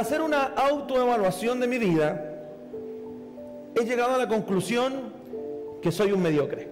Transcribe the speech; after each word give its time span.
hacer 0.00 0.20
una 0.20 0.42
autoevaluación 0.42 1.60
de 1.60 1.66
mi 1.66 1.78
vida, 1.78 2.24
he 3.74 3.84
llegado 3.84 4.14
a 4.14 4.18
la 4.18 4.28
conclusión 4.28 5.12
que 5.82 5.92
soy 5.92 6.12
un 6.12 6.22
mediocre. 6.22 6.68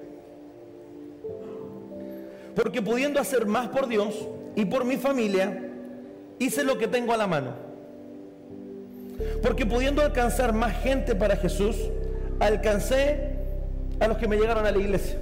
Porque 2.55 2.81
pudiendo 2.83 3.21
hacer 3.21 3.47
más 3.47 3.69
por 3.69 3.87
Dios 3.87 4.29
y 4.55 4.65
por 4.65 4.85
mi 4.85 4.97
familia, 4.97 5.71
hice 6.39 6.65
lo 6.65 6.79
que 6.79 6.89
tengo 6.89 7.13
a 7.13 7.17
la 7.17 7.27
mano. 7.27 7.51
Porque 9.43 9.67
pudiendo 9.67 10.03
alcanzar 10.03 10.53
más 10.53 10.75
gente 10.83 11.15
para 11.15 11.37
Jesús, 11.37 11.77
alcancé 12.41 13.37
a 14.01 14.09
los 14.09 14.19
que 14.19 14.29
me 14.29 14.37
llegaron 14.37 14.67
a 14.67 14.71
la 14.71 14.79
iglesia. 14.79 15.19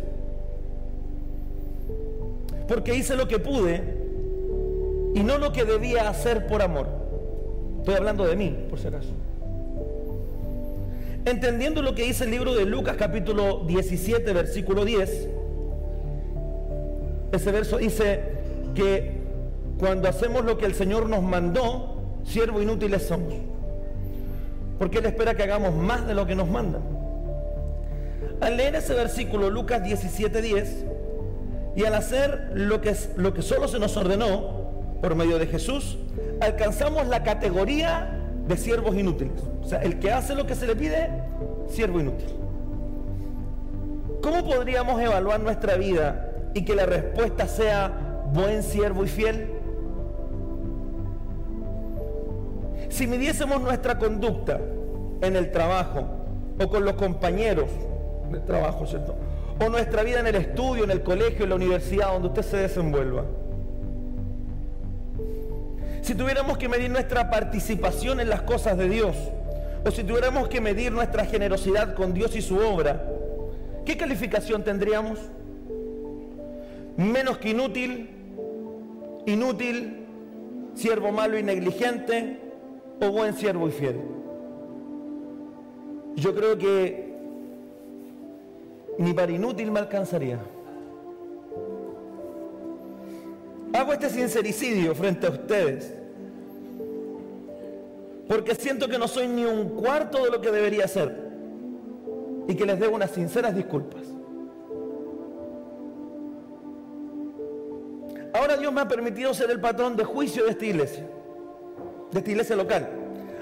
Porque 2.68 2.95
hice 2.95 3.16
lo 3.16 3.29
que 3.29 3.39
pude 3.39 3.82
y 5.14 5.22
no 5.22 5.39
lo 5.39 5.52
que 5.52 5.64
debía 5.64 6.08
hacer 6.08 6.46
por 6.46 6.63
amor. 6.63 7.04
Estoy 7.84 7.96
hablando 7.96 8.26
de 8.26 8.34
mí, 8.34 8.56
por 8.70 8.79
si 8.79 8.88
acaso. 8.88 9.11
Entendiendo 11.26 11.82
lo 11.82 11.94
que 11.94 12.04
dice 12.04 12.24
el 12.24 12.30
libro 12.30 12.54
de 12.54 12.64
Lucas 12.64 12.96
capítulo 12.98 13.62
17, 13.66 14.32
versículo 14.32 14.86
10, 14.86 15.29
ese 17.32 17.52
verso 17.52 17.76
dice 17.76 18.20
que 18.74 19.18
cuando 19.79 20.08
hacemos 20.08 20.46
lo 20.46 20.57
que 20.57 20.64
el 20.64 20.72
Señor 20.72 21.10
nos 21.10 21.22
mandó, 21.22 22.22
siervos 22.24 22.62
inútiles 22.62 23.02
somos. 23.02 23.34
Porque 24.79 25.00
Él 25.00 25.04
espera 25.04 25.35
que 25.35 25.43
hagamos 25.43 25.74
más 25.74 26.07
de 26.07 26.14
lo 26.14 26.26
que 26.26 26.35
nos 26.35 26.48
manda. 26.48 26.80
Al 28.40 28.57
leer 28.57 28.76
ese 28.76 28.94
versículo, 28.94 29.50
Lucas 29.50 29.85
17, 29.85 30.40
10, 30.40 30.85
y 31.76 31.85
al 31.85 31.93
hacer 31.93 32.52
lo 32.55 32.80
que, 32.80 32.96
lo 33.16 33.34
que 33.34 33.42
solo 33.42 33.69
se 33.69 33.78
nos 33.78 33.94
ordenó 33.98 34.70
por 35.02 35.14
medio 35.16 35.38
de 35.38 35.46
Jesús, 35.46 35.98
alcanzamos 36.44 37.06
la 37.06 37.22
categoría 37.22 38.20
de 38.46 38.56
siervos 38.56 38.94
inútiles. 38.94 39.42
O 39.62 39.66
sea, 39.66 39.82
el 39.82 39.98
que 39.98 40.10
hace 40.10 40.34
lo 40.34 40.46
que 40.46 40.55
se 40.55 40.66
le 40.66 40.77
pide, 40.77 41.08
siervo 41.69 42.00
inútil. 42.00 42.28
¿Cómo 44.22 44.44
podríamos 44.44 45.00
evaluar 45.00 45.41
nuestra 45.41 45.77
vida 45.77 46.30
y 46.54 46.64
que 46.64 46.74
la 46.74 46.86
respuesta 46.86 47.46
sea 47.46 47.92
buen 48.32 48.62
siervo 48.62 49.04
y 49.04 49.08
fiel? 49.08 49.50
Si 52.88 53.06
midiésemos 53.06 53.60
nuestra 53.60 53.98
conducta 53.98 54.60
en 55.20 55.36
el 55.36 55.50
trabajo 55.50 56.06
o 56.62 56.69
con 56.69 56.84
los 56.84 56.94
compañeros 56.94 57.70
del 58.30 58.44
trabajo, 58.44 58.86
¿cierto? 58.86 59.16
O 59.64 59.69
nuestra 59.69 60.02
vida 60.02 60.20
en 60.20 60.26
el 60.26 60.36
estudio, 60.36 60.84
en 60.84 60.91
el 60.91 61.02
colegio, 61.02 61.44
en 61.44 61.50
la 61.50 61.56
universidad, 61.56 62.12
donde 62.12 62.28
usted 62.28 62.42
se 62.42 62.56
desenvuelva. 62.58 63.24
Si 66.05 66.14
tuviéramos 66.14 66.58
que 66.58 66.69
medir 66.69 66.91
nuestra 66.91 67.30
participación 67.30 68.20
en 68.20 68.28
las 68.28 68.42
cosas 68.42 68.77
de 68.77 68.91
Dios, 68.91 69.16
o 69.86 69.91
si 69.91 70.05
tuviéramos 70.05 70.48
que 70.48 70.60
medir 70.60 70.92
nuestra 70.92 71.24
generosidad 71.24 71.94
con 71.94 72.12
Dios 72.12 72.36
y 72.36 72.42
su 72.42 72.58
obra, 72.58 73.02
¿qué 73.86 73.97
calificación 73.97 74.62
tendríamos? 74.62 75.19
Menos 76.98 77.38
que 77.38 77.48
inútil, 77.48 78.10
inútil, 79.25 80.05
siervo 80.75 81.10
malo 81.10 81.38
y 81.38 81.42
negligente, 81.42 82.38
o 83.00 83.10
buen 83.10 83.32
siervo 83.32 83.69
y 83.69 83.72
fiel. 83.72 83.98
Yo 86.16 86.34
creo 86.34 86.58
que 86.58 87.14
ni 88.98 89.14
para 89.14 89.32
inútil 89.32 89.70
me 89.70 89.80
alcanzaría. 89.80 90.38
Hago 93.75 93.92
este 93.92 94.08
sincericidio 94.08 94.94
frente 94.94 95.27
a 95.27 95.30
ustedes 95.30 95.92
porque 98.28 98.55
siento 98.55 98.89
que 98.89 98.98
no 98.98 99.08
soy 99.08 99.27
ni 99.27 99.44
un 99.44 99.70
cuarto 99.70 100.25
de 100.25 100.31
lo 100.31 100.41
que 100.41 100.53
debería 100.53 100.86
ser 100.86 101.12
y 102.47 102.54
que 102.54 102.65
les 102.65 102.78
debo 102.78 102.94
unas 102.94 103.10
sinceras 103.10 103.54
disculpas. 103.54 104.03
Ahora 108.32 108.56
Dios 108.56 108.72
me 108.72 108.81
ha 108.81 108.88
permitido 108.88 109.34
ser 109.34 109.50
el 109.50 109.60
patrón 109.60 109.97
de 109.97 110.04
juicio 110.04 110.44
de 110.44 110.50
esta 110.53 110.65
iglesia, 110.65 111.06
de 112.12 112.19
esta 112.19 112.31
iglesia 112.31 112.54
local, 112.54 112.88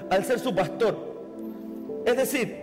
al 0.09 0.25
ser 0.25 0.39
su 0.39 0.55
pastor. 0.55 0.97
Es 2.05 2.17
decir, 2.17 2.57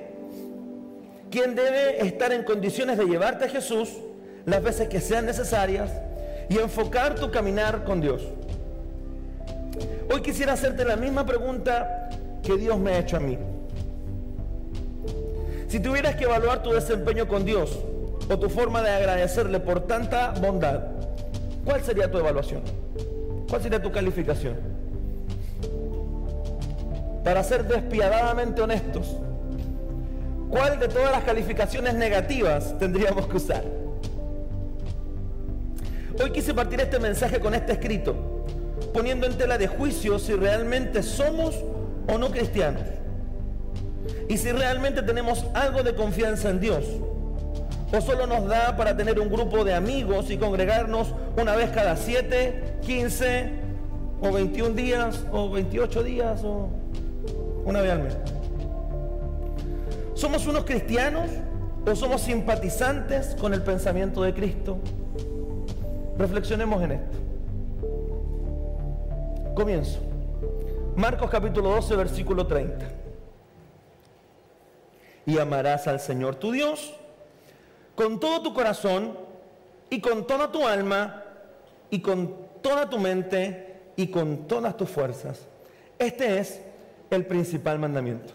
quien 1.31 1.55
debe 1.55 2.05
estar 2.05 2.33
en 2.33 2.43
condiciones 2.43 2.99
de 2.99 3.07
llevarte 3.07 3.45
a 3.45 3.49
Jesús 3.49 3.91
las 4.45 4.61
veces 4.61 4.89
que 4.89 5.01
sean 5.01 5.27
necesarias 5.27 5.93
y 6.51 6.59
enfocar 6.59 7.15
tu 7.15 7.31
caminar 7.31 7.85
con 7.85 8.01
Dios. 8.01 8.23
Hoy 10.13 10.21
quisiera 10.21 10.55
hacerte 10.55 10.85
la 10.85 10.97
misma 10.97 11.25
pregunta 11.25 12.11
que 12.43 12.57
Dios 12.57 12.77
me 12.77 12.91
ha 12.91 12.99
hecho 12.99 13.17
a 13.17 13.21
mí. 13.21 13.39
Si 15.69 15.79
tuvieras 15.79 16.17
que 16.17 16.25
evaluar 16.25 16.65
tu 16.65 16.73
desempeño 16.73 17.29
con 17.29 17.45
Dios 17.45 17.79
o 18.29 18.37
tu 18.37 18.51
forma 18.51 18.83
de 18.83 18.91
agradecerle 18.91 19.61
por 19.61 19.87
tanta 19.87 20.33
bondad, 20.33 20.81
¿cuál 21.65 21.85
sería 21.85 22.11
tu 22.11 22.19
evaluación? 22.19 22.63
¿Cuál 23.49 23.63
sería 23.63 23.81
tu 23.81 23.93
calificación? 23.93 24.57
Para 27.23 27.45
ser 27.45 27.65
despiadadamente 27.69 28.61
honestos, 28.61 29.17
¿cuál 30.49 30.81
de 30.81 30.89
todas 30.89 31.13
las 31.13 31.23
calificaciones 31.23 31.95
negativas 31.95 32.77
tendríamos 32.81 33.29
que 33.29 33.37
usar? 33.37 33.80
Hoy 36.19 36.31
quise 36.33 36.53
partir 36.55 36.81
este 36.81 36.99
mensaje 36.99 37.41
con 37.41 37.55
este 37.55 37.73
escrito, 37.73 38.45
poniendo 38.93 39.27
en 39.27 39.39
tela 39.39 39.59
de 39.59 39.69
juicio 39.69 40.19
si 40.19 40.35
realmente 40.35 41.03
somos 41.03 41.55
o 42.09 42.19
no 42.19 42.31
cristianos. 42.31 42.83
Y 44.29 44.37
si 44.39 44.51
realmente 44.53 45.03
tenemos 45.03 45.45
algo 45.55 45.83
de 45.83 45.95
confianza 45.95 46.51
en 46.51 46.61
Dios. 46.61 46.85
O 47.93 48.01
solo 48.01 48.27
nos 48.27 48.47
da 48.47 48.77
para 48.77 48.97
tener 48.97 49.19
un 49.19 49.29
grupo 49.29 49.65
de 49.65 49.75
amigos 49.75 50.31
y 50.31 50.37
congregarnos 50.37 51.13
una 51.37 51.57
vez 51.57 51.71
cada 51.71 51.97
7, 51.97 52.79
15 52.83 53.51
o 54.21 54.33
21 54.33 54.75
días 54.75 55.25
o 55.33 55.51
28 55.51 56.03
días 56.05 56.43
o 56.45 56.69
una 57.65 57.81
vez 57.81 57.93
al 57.93 58.03
mes. 58.03 58.17
¿Somos 60.15 60.47
unos 60.47 60.65
cristianos 60.65 61.31
o 61.85 61.97
somos 61.97 62.21
simpatizantes 62.21 63.35
con 63.41 63.55
el 63.55 63.63
pensamiento 63.63 64.23
de 64.23 64.35
Cristo? 64.35 64.79
Reflexionemos 66.21 66.83
en 66.83 66.93
esto. 66.93 67.19
Comienzo. 69.55 70.01
Marcos 70.95 71.31
capítulo 71.31 71.71
12, 71.71 71.97
versículo 71.97 72.47
30. 72.47 72.87
Y 75.25 75.39
amarás 75.39 75.87
al 75.87 75.99
Señor 75.99 76.35
tu 76.35 76.53
Dios 76.53 76.93
con 77.95 78.21
todo 78.21 78.43
tu 78.43 78.53
corazón 78.53 79.17
y 79.89 80.03
con 80.03 80.27
toda 80.27 80.53
tu 80.53 80.67
alma 80.67 81.25
y 81.89 82.01
con 82.01 82.37
toda 82.61 82.91
tu 82.91 82.99
mente 82.99 83.81
y 83.97 84.09
con 84.09 84.47
todas 84.47 84.77
tus 84.77 84.91
fuerzas. 84.91 85.47
Este 85.99 86.39
es 86.39 86.61
el 87.09 87.25
principal 87.25 87.79
mandamiento. 87.79 88.35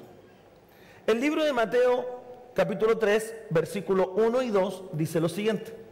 El 1.06 1.22
libro 1.22 1.46
de 1.46 1.54
Mateo 1.54 2.20
capítulo 2.56 2.98
3, 2.98 3.36
versículo 3.52 4.14
1 4.16 4.42
y 4.42 4.50
2 4.50 4.84
dice 4.94 5.20
lo 5.20 5.30
siguiente. 5.30 5.85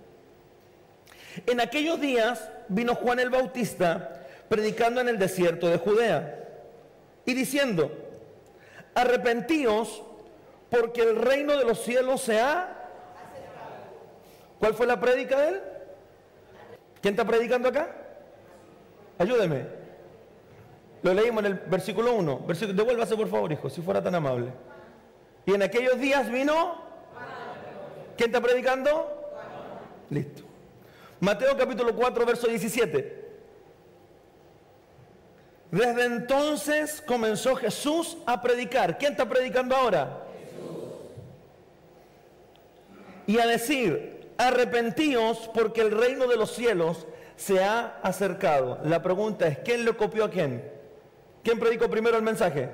En 1.46 1.60
aquellos 1.60 2.00
días 2.00 2.50
vino 2.68 2.96
Juan 2.96 3.20
el 3.20 3.30
Bautista 3.30 4.26
predicando 4.50 5.02
en 5.02 5.10
el 5.10 5.18
desierto 5.18 5.68
de 5.68 5.78
Judea 5.78 6.40
y 7.26 7.34
diciendo, 7.34 7.92
arrepentíos 8.94 10.04
porque 10.70 11.02
el 11.02 11.16
reino 11.16 11.58
de 11.58 11.66
los 11.66 11.82
cielos 11.84 12.22
se 12.22 12.40
ha... 12.40 12.80
¿Cuál 14.60 14.74
fue 14.74 14.88
la 14.88 15.00
prédica 15.00 15.40
de 15.40 15.50
él? 15.50 15.62
¿Quién 17.02 17.14
está 17.14 17.26
predicando 17.26 17.70
acá? 17.70 17.90
Ayúdeme. 19.18 19.66
Lo 21.02 21.14
leímos 21.14 21.44
en 21.44 21.52
el 21.52 21.60
versículo 21.60 22.16
1. 22.16 22.40
Versículo, 22.48 22.78
devuélvase 22.78 23.16
por 23.18 23.28
favor, 23.28 23.52
hijo, 23.52 23.70
si 23.70 23.82
fuera 23.82 24.02
tan 24.02 24.16
amable. 24.16 24.52
Y 25.46 25.54
en 25.54 25.64
aquellos 25.64 26.00
días 26.00 26.32
vino... 26.32 26.82
¿Quién 28.16 28.30
está 28.30 28.40
predicando? 28.40 29.34
Listo. 30.10 30.53
Mateo 31.24 31.56
capítulo 31.56 31.96
4, 31.96 32.26
verso 32.26 32.48
17. 32.48 33.24
Desde 35.72 36.04
entonces 36.04 37.02
comenzó 37.02 37.56
Jesús 37.56 38.18
a 38.26 38.42
predicar. 38.42 38.98
¿Quién 38.98 39.14
está 39.14 39.28
predicando 39.30 39.74
ahora? 39.74 40.26
Jesús. 40.38 40.84
Y 43.26 43.40
a 43.40 43.48
decir, 43.48 44.34
arrepentíos 44.38 45.50
porque 45.54 45.80
el 45.80 45.92
reino 45.92 46.28
de 46.28 46.36
los 46.36 46.52
cielos 46.52 47.08
se 47.38 47.64
ha 47.64 48.00
acercado. 48.04 48.82
La 48.84 49.02
pregunta 49.02 49.48
es, 49.48 49.60
¿quién 49.60 49.86
lo 49.86 49.96
copió 49.96 50.26
a 50.26 50.30
quién? 50.30 50.70
¿Quién 51.42 51.58
predicó 51.58 51.90
primero 51.90 52.18
el 52.18 52.24
mensaje? 52.24 52.70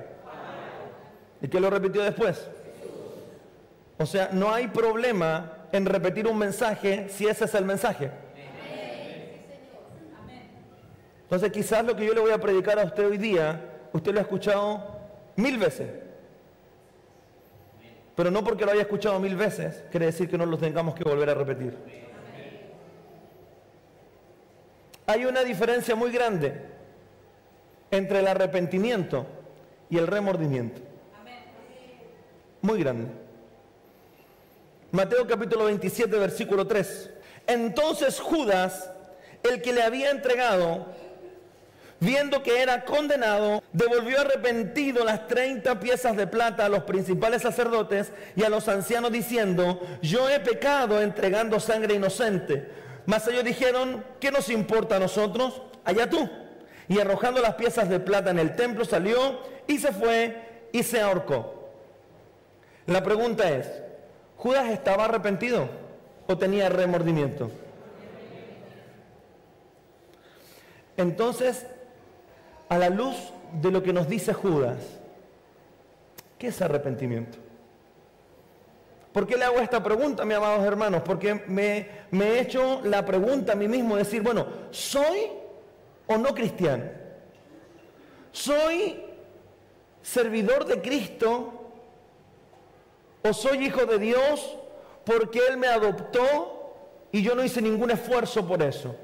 ¿Y 1.40 1.46
quién 1.46 1.62
lo 1.62 1.70
repitió 1.70 2.02
después? 2.02 2.48
O 3.96 4.06
sea, 4.06 4.30
no 4.32 4.52
hay 4.52 4.66
problema 4.66 5.68
en 5.70 5.86
repetir 5.86 6.26
un 6.26 6.36
mensaje 6.36 7.06
si 7.10 7.28
ese 7.28 7.44
es 7.44 7.54
el 7.54 7.64
mensaje. 7.64 8.10
Entonces 11.30 11.52
quizás 11.52 11.84
lo 11.84 11.94
que 11.94 12.04
yo 12.04 12.12
le 12.12 12.18
voy 12.18 12.32
a 12.32 12.38
predicar 12.38 12.76
a 12.80 12.82
usted 12.82 13.06
hoy 13.06 13.16
día 13.16 13.64
usted 13.92 14.12
lo 14.12 14.18
ha 14.18 14.22
escuchado 14.22 14.82
mil 15.36 15.58
veces. 15.58 15.88
Pero 18.16 18.32
no 18.32 18.42
porque 18.42 18.64
lo 18.64 18.72
haya 18.72 18.82
escuchado 18.82 19.20
mil 19.20 19.36
veces, 19.36 19.84
quiere 19.92 20.06
decir 20.06 20.28
que 20.28 20.36
no 20.36 20.44
lo 20.44 20.58
tengamos 20.58 20.92
que 20.92 21.04
volver 21.04 21.30
a 21.30 21.34
repetir. 21.34 21.78
Hay 25.06 25.24
una 25.24 25.44
diferencia 25.44 25.94
muy 25.94 26.10
grande 26.10 26.62
entre 27.92 28.18
el 28.18 28.26
arrepentimiento 28.26 29.24
y 29.88 29.98
el 29.98 30.08
remordimiento. 30.08 30.80
Muy 32.60 32.80
grande. 32.80 33.08
Mateo 34.90 35.28
capítulo 35.28 35.66
27, 35.66 36.18
versículo 36.18 36.66
3. 36.66 37.10
Entonces 37.46 38.18
Judas, 38.18 38.90
el 39.44 39.62
que 39.62 39.72
le 39.72 39.84
había 39.84 40.10
entregado, 40.10 40.98
viendo 42.00 42.42
que 42.42 42.60
era 42.60 42.84
condenado, 42.84 43.62
devolvió 43.72 44.20
arrepentido 44.20 45.04
las 45.04 45.28
30 45.28 45.78
piezas 45.78 46.16
de 46.16 46.26
plata 46.26 46.64
a 46.64 46.68
los 46.68 46.84
principales 46.84 47.42
sacerdotes 47.42 48.12
y 48.34 48.42
a 48.42 48.48
los 48.48 48.68
ancianos 48.68 49.12
diciendo, 49.12 49.80
yo 50.02 50.28
he 50.28 50.40
pecado 50.40 51.00
entregando 51.00 51.60
sangre 51.60 51.94
inocente. 51.94 52.68
Mas 53.06 53.28
ellos 53.28 53.44
dijeron, 53.44 54.04
¿qué 54.18 54.30
nos 54.30 54.48
importa 54.48 54.96
a 54.96 55.00
nosotros? 55.00 55.62
Allá 55.84 56.08
tú. 56.08 56.28
Y 56.88 56.98
arrojando 56.98 57.40
las 57.40 57.54
piezas 57.54 57.88
de 57.88 58.00
plata 58.00 58.30
en 58.30 58.38
el 58.38 58.56
templo 58.56 58.84
salió 58.84 59.40
y 59.66 59.78
se 59.78 59.92
fue 59.92 60.68
y 60.72 60.82
se 60.82 61.00
ahorcó. 61.00 61.70
La 62.86 63.02
pregunta 63.04 63.48
es, 63.50 63.68
¿Judas 64.40 64.70
estaba 64.70 65.04
arrepentido 65.04 65.68
o 66.26 66.38
tenía 66.38 66.70
remordimiento? 66.70 67.50
Entonces, 70.96 71.66
a 72.70 72.78
la 72.78 72.88
luz 72.88 73.16
de 73.60 73.70
lo 73.70 73.82
que 73.82 73.92
nos 73.92 74.08
dice 74.08 74.32
Judas, 74.32 74.78
¿qué 76.38 76.46
es 76.46 76.62
arrepentimiento? 76.62 77.36
¿Por 79.12 79.26
qué 79.26 79.36
le 79.36 79.44
hago 79.44 79.58
esta 79.58 79.82
pregunta, 79.82 80.24
mis 80.24 80.36
amados 80.36 80.64
hermanos? 80.64 81.02
Porque 81.04 81.34
me, 81.34 81.88
he 82.12 82.40
hecho 82.40 82.80
la 82.84 83.04
pregunta 83.04 83.52
a 83.52 83.56
mí 83.56 83.66
mismo, 83.66 83.96
decir, 83.96 84.22
bueno, 84.22 84.46
¿soy 84.70 85.32
o 86.06 86.16
no 86.16 86.32
cristiano? 86.32 86.84
¿Soy 88.30 89.02
servidor 90.00 90.64
de 90.64 90.80
Cristo 90.80 91.72
o 93.22 93.32
soy 93.32 93.66
hijo 93.66 93.84
de 93.84 93.98
Dios 93.98 94.56
porque 95.04 95.40
Él 95.50 95.56
me 95.56 95.66
adoptó 95.66 96.72
y 97.10 97.20
yo 97.20 97.34
no 97.34 97.42
hice 97.42 97.60
ningún 97.60 97.90
esfuerzo 97.90 98.46
por 98.46 98.62
eso? 98.62 98.94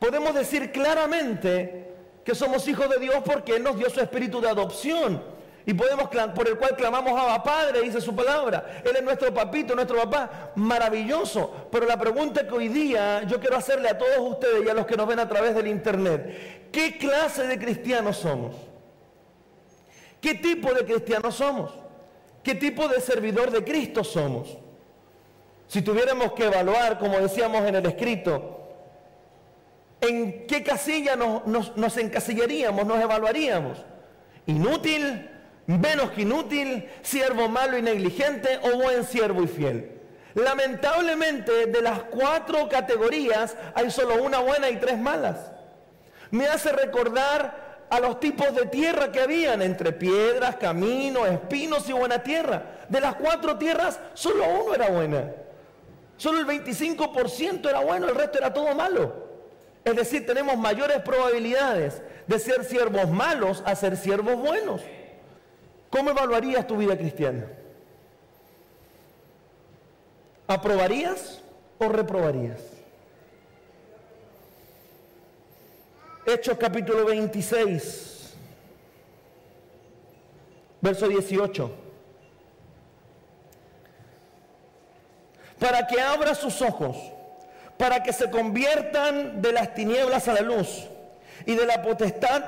Podemos 0.00 0.34
decir 0.34 0.72
claramente 0.72 1.87
que 2.28 2.34
somos 2.34 2.68
hijos 2.68 2.90
de 2.90 2.98
Dios 2.98 3.22
porque 3.24 3.56
Él 3.56 3.62
nos 3.62 3.78
dio 3.78 3.88
su 3.88 4.00
espíritu 4.02 4.38
de 4.38 4.50
adopción 4.50 5.22
y 5.64 5.72
podemos 5.72 6.10
por 6.34 6.46
el 6.46 6.58
cual 6.58 6.76
clamamos 6.76 7.18
a 7.18 7.42
Padre, 7.42 7.80
dice 7.80 8.02
su 8.02 8.14
palabra. 8.14 8.82
Él 8.84 8.94
es 8.94 9.02
nuestro 9.02 9.32
papito, 9.32 9.74
nuestro 9.74 9.96
papá, 9.96 10.52
maravilloso. 10.54 11.68
Pero 11.72 11.86
la 11.86 11.98
pregunta 11.98 12.46
que 12.46 12.52
hoy 12.52 12.68
día 12.68 13.22
yo 13.22 13.40
quiero 13.40 13.56
hacerle 13.56 13.88
a 13.88 13.96
todos 13.96 14.18
ustedes 14.18 14.62
y 14.62 14.68
a 14.68 14.74
los 14.74 14.84
que 14.84 14.94
nos 14.94 15.06
ven 15.06 15.20
a 15.20 15.26
través 15.26 15.54
del 15.54 15.68
internet, 15.68 16.68
¿qué 16.70 16.98
clase 16.98 17.46
de 17.46 17.58
cristianos 17.58 18.18
somos? 18.18 18.54
¿Qué 20.20 20.34
tipo 20.34 20.74
de 20.74 20.84
cristianos 20.84 21.34
somos? 21.34 21.72
¿Qué 22.42 22.54
tipo 22.54 22.88
de 22.88 23.00
servidor 23.00 23.50
de 23.50 23.64
Cristo 23.64 24.04
somos? 24.04 24.58
Si 25.66 25.80
tuviéramos 25.80 26.32
que 26.32 26.44
evaluar, 26.44 26.98
como 26.98 27.18
decíamos 27.20 27.64
en 27.64 27.76
el 27.76 27.86
escrito, 27.86 28.67
¿en 30.00 30.46
qué 30.46 30.62
casilla 30.62 31.16
nos, 31.16 31.76
nos 31.76 31.96
encasillaríamos, 31.96 32.86
nos 32.86 33.00
evaluaríamos? 33.00 33.78
¿Inútil? 34.46 35.28
menos 35.68 36.12
que 36.12 36.22
inútil, 36.22 36.88
siervo 37.02 37.48
malo 37.48 37.76
y 37.76 37.82
negligente 37.82 38.58
o 38.62 38.78
buen 38.78 39.04
siervo 39.04 39.42
y 39.42 39.46
fiel. 39.46 39.92
Lamentablemente 40.34 41.66
de 41.66 41.82
las 41.82 42.04
cuatro 42.04 42.68
categorías 42.68 43.54
hay 43.74 43.90
solo 43.90 44.22
una 44.22 44.38
buena 44.38 44.70
y 44.70 44.76
tres 44.76 44.98
malas. 44.98 45.50
Me 46.30 46.46
hace 46.46 46.72
recordar 46.72 47.86
a 47.90 48.00
los 48.00 48.18
tipos 48.18 48.54
de 48.54 48.66
tierra 48.66 49.12
que 49.12 49.20
habían 49.20 49.60
entre 49.60 49.92
piedras, 49.92 50.56
caminos, 50.56 51.28
espinos 51.28 51.88
y 51.88 51.92
buena 51.92 52.22
tierra. 52.22 52.62
De 52.88 53.00
las 53.00 53.16
cuatro 53.16 53.58
tierras 53.58 54.00
solo 54.14 54.44
uno 54.48 54.74
era 54.74 54.88
buena. 54.88 55.32
Solo 56.16 56.40
el 56.40 56.46
25% 56.46 57.68
era 57.68 57.80
bueno, 57.80 58.08
el 58.08 58.14
resto 58.14 58.38
era 58.38 58.52
todo 58.52 58.74
malo. 58.74 59.27
Es 59.88 59.96
decir, 59.96 60.26
tenemos 60.26 60.58
mayores 60.58 61.00
probabilidades 61.00 62.02
de 62.26 62.38
ser 62.38 62.62
siervos 62.62 63.08
malos 63.08 63.62
a 63.64 63.74
ser 63.74 63.96
siervos 63.96 64.36
buenos. 64.36 64.82
¿Cómo 65.88 66.10
evaluarías 66.10 66.66
tu 66.66 66.76
vida 66.76 66.94
cristiana? 66.94 67.46
¿Aprobarías 70.46 71.40
o 71.78 71.88
reprobarías? 71.88 72.60
Hechos 76.26 76.58
capítulo 76.58 77.06
26, 77.06 78.34
verso 80.82 81.08
18. 81.08 81.70
Para 85.58 85.86
que 85.86 85.98
abra 85.98 86.34
sus 86.34 86.60
ojos, 86.60 86.98
para 87.78 88.02
que 88.02 88.12
se 88.12 88.30
conviertan 88.30 89.40
de 89.40 89.52
las 89.52 89.74
tinieblas 89.74 90.28
a 90.28 90.34
la 90.34 90.40
luz 90.40 90.86
y 91.46 91.54
de 91.54 91.64
la 91.64 91.82
potestad 91.82 92.42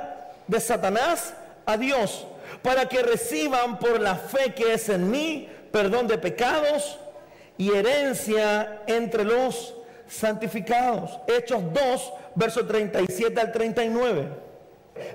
de 0.46 0.60
Satanás 0.60 1.32
a 1.64 1.76
Dios 1.76 2.26
para 2.62 2.88
que 2.88 3.02
reciban 3.02 3.78
por 3.78 4.00
la 4.00 4.16
fe 4.16 4.52
que 4.52 4.74
es 4.74 4.88
en 4.88 5.10
mí 5.10 5.48
perdón 5.70 6.08
de 6.08 6.18
pecados 6.18 6.98
y 7.56 7.72
herencia 7.72 8.82
entre 8.86 9.24
los 9.24 9.74
santificados. 10.08 11.18
Hechos 11.28 11.62
2, 11.72 12.12
verso 12.34 12.66
37 12.66 13.40
al 13.40 13.52
39. 13.52 14.28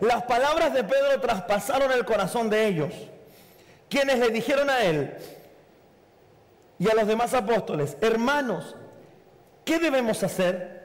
Las 0.01 0.23
palabras 0.23 0.73
de 0.73 0.83
Pedro 0.83 1.19
traspasaron 1.19 1.91
el 1.91 2.05
corazón 2.05 2.49
de 2.49 2.67
ellos, 2.67 2.93
quienes 3.89 4.19
le 4.19 4.29
dijeron 4.29 4.69
a 4.69 4.83
él 4.83 5.13
y 6.79 6.89
a 6.89 6.95
los 6.95 7.07
demás 7.07 7.33
apóstoles, 7.33 7.97
hermanos, 8.01 8.75
¿qué 9.65 9.79
debemos 9.79 10.23
hacer? 10.23 10.75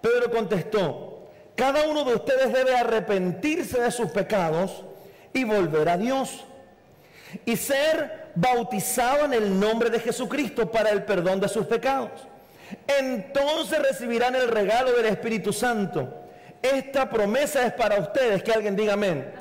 Pedro 0.00 0.30
contestó, 0.30 1.30
cada 1.56 1.86
uno 1.86 2.04
de 2.04 2.14
ustedes 2.14 2.52
debe 2.52 2.76
arrepentirse 2.76 3.80
de 3.80 3.90
sus 3.90 4.10
pecados 4.10 4.84
y 5.32 5.44
volver 5.44 5.88
a 5.88 5.96
Dios. 5.96 6.44
Y 7.46 7.56
ser 7.56 8.30
bautizado 8.34 9.24
en 9.24 9.32
el 9.32 9.58
nombre 9.58 9.90
de 9.90 10.00
Jesucristo 10.00 10.70
para 10.70 10.90
el 10.90 11.04
perdón 11.04 11.40
de 11.40 11.48
sus 11.48 11.66
pecados. 11.66 12.10
Entonces 12.86 13.78
recibirán 13.78 14.34
el 14.34 14.48
regalo 14.48 14.92
del 14.92 15.06
Espíritu 15.06 15.52
Santo. 15.52 16.22
Esta 16.60 17.08
promesa 17.08 17.66
es 17.66 17.72
para 17.72 17.98
ustedes. 17.98 18.42
Que 18.42 18.52
alguien 18.52 18.76
diga 18.76 18.94
amén. 18.94 19.32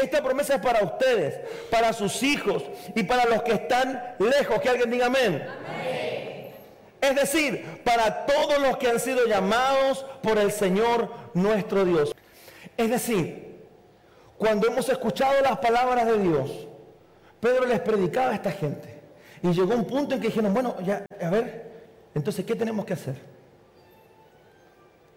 Esta 0.00 0.22
promesa 0.22 0.56
es 0.56 0.60
para 0.60 0.84
ustedes, 0.84 1.40
para 1.70 1.92
sus 1.92 2.22
hijos 2.22 2.62
y 2.94 3.02
para 3.04 3.24
los 3.24 3.42
que 3.42 3.52
están 3.52 4.14
lejos. 4.18 4.60
Que 4.60 4.68
alguien 4.68 4.90
diga 4.90 5.06
amén. 5.06 5.42
Es 7.08 7.14
decir, 7.14 7.82
para 7.84 8.26
todos 8.26 8.58
los 8.58 8.78
que 8.78 8.88
han 8.88 8.98
sido 8.98 9.26
llamados 9.26 10.04
por 10.22 10.38
el 10.38 10.50
Señor 10.50 11.08
nuestro 11.34 11.84
Dios. 11.84 12.14
Es 12.76 12.90
decir, 12.90 13.60
cuando 14.36 14.66
hemos 14.66 14.88
escuchado 14.88 15.40
las 15.40 15.58
palabras 15.58 16.06
de 16.06 16.18
Dios, 16.18 16.66
Pedro 17.38 17.64
les 17.66 17.78
predicaba 17.80 18.30
a 18.30 18.34
esta 18.34 18.50
gente. 18.50 19.00
Y 19.40 19.52
llegó 19.52 19.74
un 19.74 19.84
punto 19.84 20.16
en 20.16 20.20
que 20.20 20.28
dijeron, 20.28 20.52
bueno, 20.52 20.76
ya, 20.80 21.04
a 21.22 21.30
ver, 21.30 21.70
entonces, 22.14 22.44
¿qué 22.44 22.56
tenemos 22.56 22.84
que 22.84 22.94
hacer? 22.94 23.16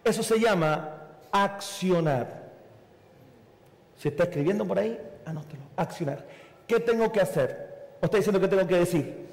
Eso 0.03 0.21
se 0.21 0.39
llama 0.39 1.07
accionar. 1.31 2.49
Si 3.97 4.09
está 4.09 4.23
escribiendo 4.23 4.65
por 4.65 4.77
ahí, 4.77 4.99
anótelo. 5.25 5.63
Accionar. 5.75 6.25
¿Qué 6.67 6.79
tengo 6.79 7.11
que 7.11 7.19
hacer? 7.19 7.95
¿O 7.99 8.05
está 8.05 8.17
diciendo 8.17 8.39
qué 8.39 8.47
tengo 8.47 8.67
que 8.67 8.75
decir? 8.75 9.28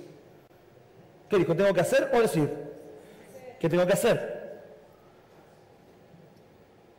¿Qué 1.29 1.39
dijo? 1.39 1.55
¿Tengo 1.55 1.73
que 1.75 1.81
hacer 1.81 2.11
o 2.13 2.21
decir? 2.21 2.51
¿Qué 3.59 3.69
tengo 3.69 3.87
que 3.87 3.93
hacer? 3.93 4.37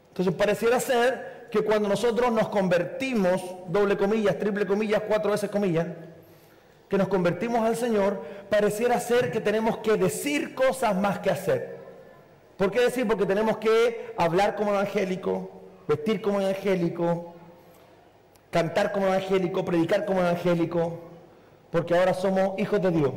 Entonces 0.10 0.34
pareciera 0.34 0.80
ser 0.80 1.48
que 1.52 1.62
cuando 1.62 1.88
nosotros 1.88 2.32
nos 2.32 2.50
convertimos, 2.50 3.42
doble 3.68 3.98
comillas, 3.98 4.38
triple 4.38 4.66
comillas, 4.66 5.04
cuatro 5.08 5.32
veces 5.32 5.50
comillas, 5.50 5.88
que 6.90 6.98
nos 6.98 7.08
convertimos 7.08 7.62
al 7.62 7.76
Señor, 7.76 8.22
pareciera 8.50 9.00
ser 9.00 9.32
que 9.32 9.42
tenemos 9.42 9.78
que 9.78 9.96
decir 9.96 10.56
cosas 10.56 10.96
más 10.96 11.20
que 11.20 11.30
hacer. 11.30 11.78
¿Por 12.58 12.72
qué 12.72 12.82
decir? 12.82 13.08
Porque 13.08 13.26
tenemos 13.26 13.58
que 13.58 14.14
hablar 14.18 14.56
como 14.56 14.72
evangélico, 14.72 15.52
vestir 15.88 16.22
como 16.22 16.42
evangélico, 16.42 17.36
cantar 18.50 18.92
como 18.92 19.08
evangélico, 19.08 19.64
predicar 19.64 20.06
como 20.06 20.22
evangélico, 20.22 21.00
porque 21.72 21.96
ahora 21.96 22.14
somos 22.14 22.58
hijos 22.58 22.82
de 22.82 22.92
Dios. 22.92 23.14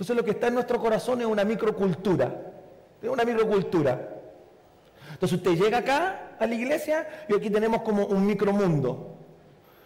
Entonces 0.00 0.16
lo 0.16 0.24
que 0.24 0.30
está 0.30 0.46
en 0.46 0.54
nuestro 0.54 0.80
corazón 0.80 1.20
es 1.20 1.26
una 1.26 1.44
microcultura, 1.44 2.34
es 3.02 3.08
una 3.10 3.22
microcultura 3.22 4.00
Entonces 5.12 5.36
usted 5.36 5.50
llega 5.62 5.76
acá 5.76 6.36
a 6.38 6.46
la 6.46 6.54
iglesia 6.54 7.06
y 7.28 7.34
aquí 7.34 7.50
tenemos 7.50 7.82
como 7.82 8.06
un 8.06 8.24
micromundo. 8.24 9.18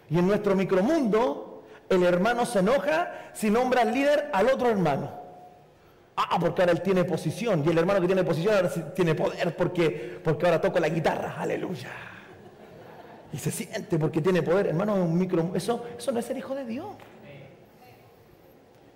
Y 0.08 0.20
en 0.20 0.28
nuestro 0.28 0.54
micromundo, 0.54 1.64
el 1.88 2.04
hermano 2.04 2.46
se 2.46 2.60
enoja 2.60 3.32
si 3.32 3.50
nombra 3.50 3.82
al 3.82 3.92
líder 3.92 4.30
al 4.32 4.46
otro 4.50 4.70
hermano. 4.70 5.10
Ah, 6.14 6.38
porque 6.38 6.62
ahora 6.62 6.70
él 6.70 6.80
tiene 6.80 7.02
posición. 7.02 7.64
Y 7.66 7.70
el 7.70 7.78
hermano 7.78 8.00
que 8.00 8.06
tiene 8.06 8.22
posición 8.22 8.54
ahora 8.54 8.70
tiene 8.94 9.16
poder 9.16 9.56
porque, 9.56 10.20
porque 10.22 10.46
ahora 10.46 10.60
toca 10.60 10.78
la 10.78 10.90
guitarra. 10.90 11.34
Aleluya. 11.40 11.90
Y 13.32 13.38
se 13.38 13.50
siente 13.50 13.98
porque 13.98 14.20
tiene 14.20 14.44
poder. 14.44 14.68
Hermano, 14.68 14.94
un 14.94 15.18
micro, 15.18 15.50
eso, 15.56 15.84
eso 15.98 16.12
no 16.12 16.20
es 16.20 16.24
ser 16.24 16.36
hijo 16.36 16.54
de 16.54 16.66
Dios. 16.66 16.86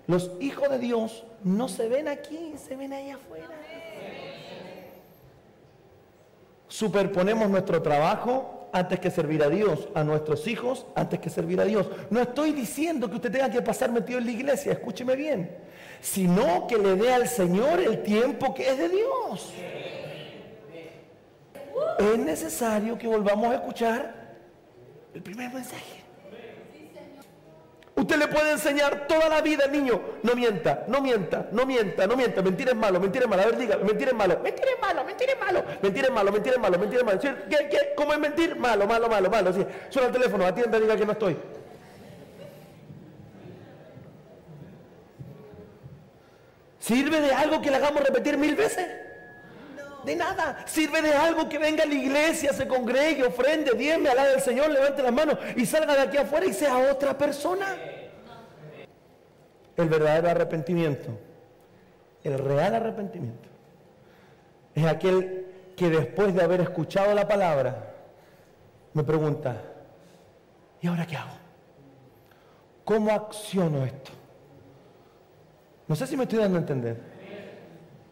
Los 0.08 0.32
hijos 0.40 0.68
de 0.68 0.78
Dios 0.80 1.24
no 1.44 1.68
se 1.68 1.88
ven 1.88 2.08
aquí, 2.08 2.54
se 2.56 2.74
ven 2.74 2.92
ahí 2.92 3.10
afuera 3.12 3.46
superponemos 6.68 7.48
nuestro 7.48 7.82
trabajo 7.82 8.68
antes 8.72 9.00
que 9.00 9.10
servir 9.10 9.42
a 9.42 9.48
Dios, 9.48 9.88
a 9.94 10.04
nuestros 10.04 10.46
hijos 10.46 10.86
antes 10.94 11.18
que 11.18 11.30
servir 11.30 11.60
a 11.60 11.64
Dios. 11.64 11.88
No 12.10 12.20
estoy 12.20 12.52
diciendo 12.52 13.08
que 13.08 13.16
usted 13.16 13.32
tenga 13.32 13.50
que 13.50 13.62
pasar 13.62 13.90
metido 13.90 14.18
en 14.18 14.26
la 14.26 14.30
iglesia, 14.30 14.72
escúcheme 14.72 15.16
bien, 15.16 15.50
sino 16.00 16.66
que 16.66 16.76
le 16.76 16.94
dé 16.94 17.12
al 17.12 17.26
Señor 17.26 17.80
el 17.80 18.02
tiempo 18.02 18.54
que 18.54 18.68
es 18.70 18.78
de 18.78 18.88
Dios. 18.90 19.52
Es 21.98 22.18
necesario 22.18 22.98
que 22.98 23.08
volvamos 23.08 23.50
a 23.50 23.54
escuchar 23.56 24.36
el 25.14 25.22
primer 25.22 25.52
mensaje. 25.52 25.97
Usted 27.98 28.16
le 28.16 28.28
puede 28.28 28.52
enseñar 28.52 29.08
toda 29.08 29.28
la 29.28 29.40
vida 29.40 29.66
niño, 29.66 30.00
no 30.22 30.36
mienta, 30.36 30.84
no 30.86 31.00
mienta, 31.00 31.48
no 31.50 31.66
mienta, 31.66 32.06
no 32.06 32.16
mienta, 32.16 32.42
mentira 32.42 32.70
es 32.70 32.76
malo, 32.76 33.00
mentira 33.00 33.24
es 33.24 33.28
malo, 33.28 33.42
a 33.42 33.46
ver, 33.46 33.58
diga, 33.58 33.76
mentira 33.78 34.12
es 34.12 34.16
malo, 34.16 34.38
mentira 34.40 34.70
es 34.70 34.80
malo, 34.80 35.04
mentira 35.04 35.32
es 35.32 35.40
malo, 35.40 35.64
mentira 35.82 36.06
es 36.06 36.12
malo, 36.12 36.30
mentira 36.30 36.54
es 36.54 36.60
malo, 36.60 36.78
mentira 36.78 37.02
malo. 37.02 37.20
¿Qué, 37.20 37.68
qué? 37.68 37.94
¿Cómo 37.96 38.12
es 38.12 38.20
mentir? 38.20 38.54
Malo, 38.54 38.86
malo, 38.86 39.08
malo, 39.08 39.28
malo. 39.28 39.52
Sí. 39.52 39.66
Suena 39.88 40.06
el 40.08 40.14
teléfono, 40.14 40.46
atienda, 40.46 40.78
diga 40.78 40.96
que 40.96 41.06
no 41.06 41.10
estoy. 41.10 41.36
¿Sirve 46.78 47.20
de 47.20 47.32
algo 47.32 47.60
que 47.60 47.70
le 47.70 47.76
hagamos 47.78 48.00
repetir 48.04 48.38
mil 48.38 48.54
veces? 48.54 48.86
De 50.04 50.16
nada. 50.16 50.64
Sirve 50.66 51.02
de 51.02 51.12
algo 51.12 51.48
que 51.48 51.58
venga 51.58 51.84
a 51.84 51.86
la 51.86 51.94
iglesia, 51.94 52.52
se 52.52 52.66
congregue, 52.66 53.24
ofrende, 53.24 53.72
diezme, 53.72 54.08
alabe 54.08 54.34
al 54.34 54.40
Señor, 54.40 54.70
levante 54.70 55.02
las 55.02 55.12
manos 55.12 55.38
y 55.56 55.66
salga 55.66 55.94
de 55.94 56.02
aquí 56.02 56.16
afuera 56.16 56.46
y 56.46 56.52
sea 56.52 56.90
otra 56.90 57.16
persona. 57.16 57.76
El 59.76 59.88
verdadero 59.88 60.30
arrepentimiento, 60.30 61.10
el 62.24 62.38
real 62.38 62.74
arrepentimiento, 62.74 63.48
es 64.74 64.84
aquel 64.84 65.46
que 65.76 65.88
después 65.88 66.34
de 66.34 66.42
haber 66.42 66.60
escuchado 66.60 67.14
la 67.14 67.28
palabra, 67.28 67.94
me 68.92 69.04
pregunta, 69.04 69.56
¿y 70.80 70.88
ahora 70.88 71.06
qué 71.06 71.16
hago? 71.16 71.36
¿Cómo 72.84 73.12
acciono 73.12 73.84
esto? 73.84 74.10
No 75.86 75.94
sé 75.94 76.06
si 76.06 76.16
me 76.16 76.24
estoy 76.24 76.40
dando 76.40 76.56
a 76.56 76.60
entender. 76.60 77.00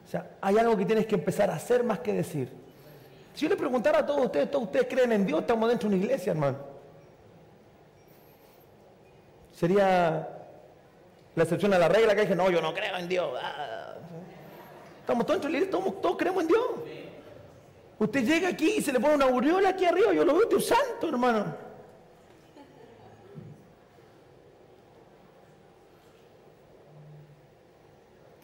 O 0.06 0.08
sea, 0.08 0.30
hay 0.40 0.56
algo 0.56 0.76
que 0.76 0.84
tienes 0.84 1.04
que 1.06 1.16
empezar 1.16 1.50
a 1.50 1.56
hacer 1.56 1.82
más 1.82 1.98
que 1.98 2.12
decir. 2.12 2.48
Si 3.34 3.44
yo 3.44 3.48
le 3.48 3.56
preguntara 3.56 3.98
a 3.98 4.06
todos 4.06 4.26
ustedes, 4.26 4.48
¿todos 4.50 4.64
ustedes 4.64 4.86
creen 4.88 5.10
en 5.10 5.26
Dios? 5.26 5.40
Estamos 5.40 5.68
dentro 5.68 5.88
de 5.88 5.96
una 5.96 6.04
iglesia, 6.04 6.30
hermano. 6.30 6.58
Sería 9.52 10.28
la 11.34 11.42
excepción 11.42 11.74
a 11.74 11.78
la 11.78 11.88
regla 11.88 12.14
que 12.14 12.20
dije, 12.20 12.36
no, 12.36 12.48
yo 12.50 12.62
no 12.62 12.72
creo 12.72 12.96
en 12.96 13.08
Dios. 13.08 13.30
Ah. 13.42 13.94
Estamos 15.00 15.26
todos 15.26 15.40
dentro 15.40 15.48
de 15.48 15.52
la 15.52 15.64
iglesia, 15.64 15.92
todos, 16.00 16.16
creemos 16.16 16.42
en 16.42 16.48
Dios. 16.48 16.64
Usted 17.98 18.24
llega 18.24 18.48
aquí 18.48 18.74
y 18.78 18.82
se 18.82 18.92
le 18.92 19.00
pone 19.00 19.14
una 19.16 19.24
aureola 19.24 19.70
aquí 19.70 19.86
arriba, 19.86 20.12
yo 20.12 20.24
lo 20.24 20.34
veo, 20.34 20.48
Dios 20.48 20.66
santo, 20.66 21.08
hermano. 21.08 21.65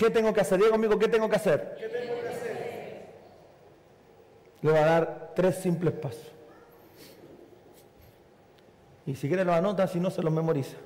¿Qué 0.02 0.10
tengo 0.10 0.34
que 0.34 0.40
hacer? 0.40 0.58
Diego 0.58 0.72
conmigo, 0.72 0.98
¿qué 0.98 1.06
tengo 1.06 1.30
que 1.30 1.36
hacer? 1.36 1.76
¿Qué 1.78 1.88
tengo 1.88 2.20
que 2.20 2.28
hacer? 2.28 3.06
Le 4.60 4.70
voy 4.72 4.80
a 4.80 4.84
dar 4.84 5.32
tres 5.36 5.54
simples 5.54 5.94
pasos. 5.94 6.32
Y 9.06 9.14
si 9.14 9.28
quiere 9.28 9.44
lo 9.44 9.54
anota, 9.54 9.86
si 9.86 10.00
no 10.00 10.10
se 10.10 10.20
los 10.20 10.32
memoriza. 10.32 10.76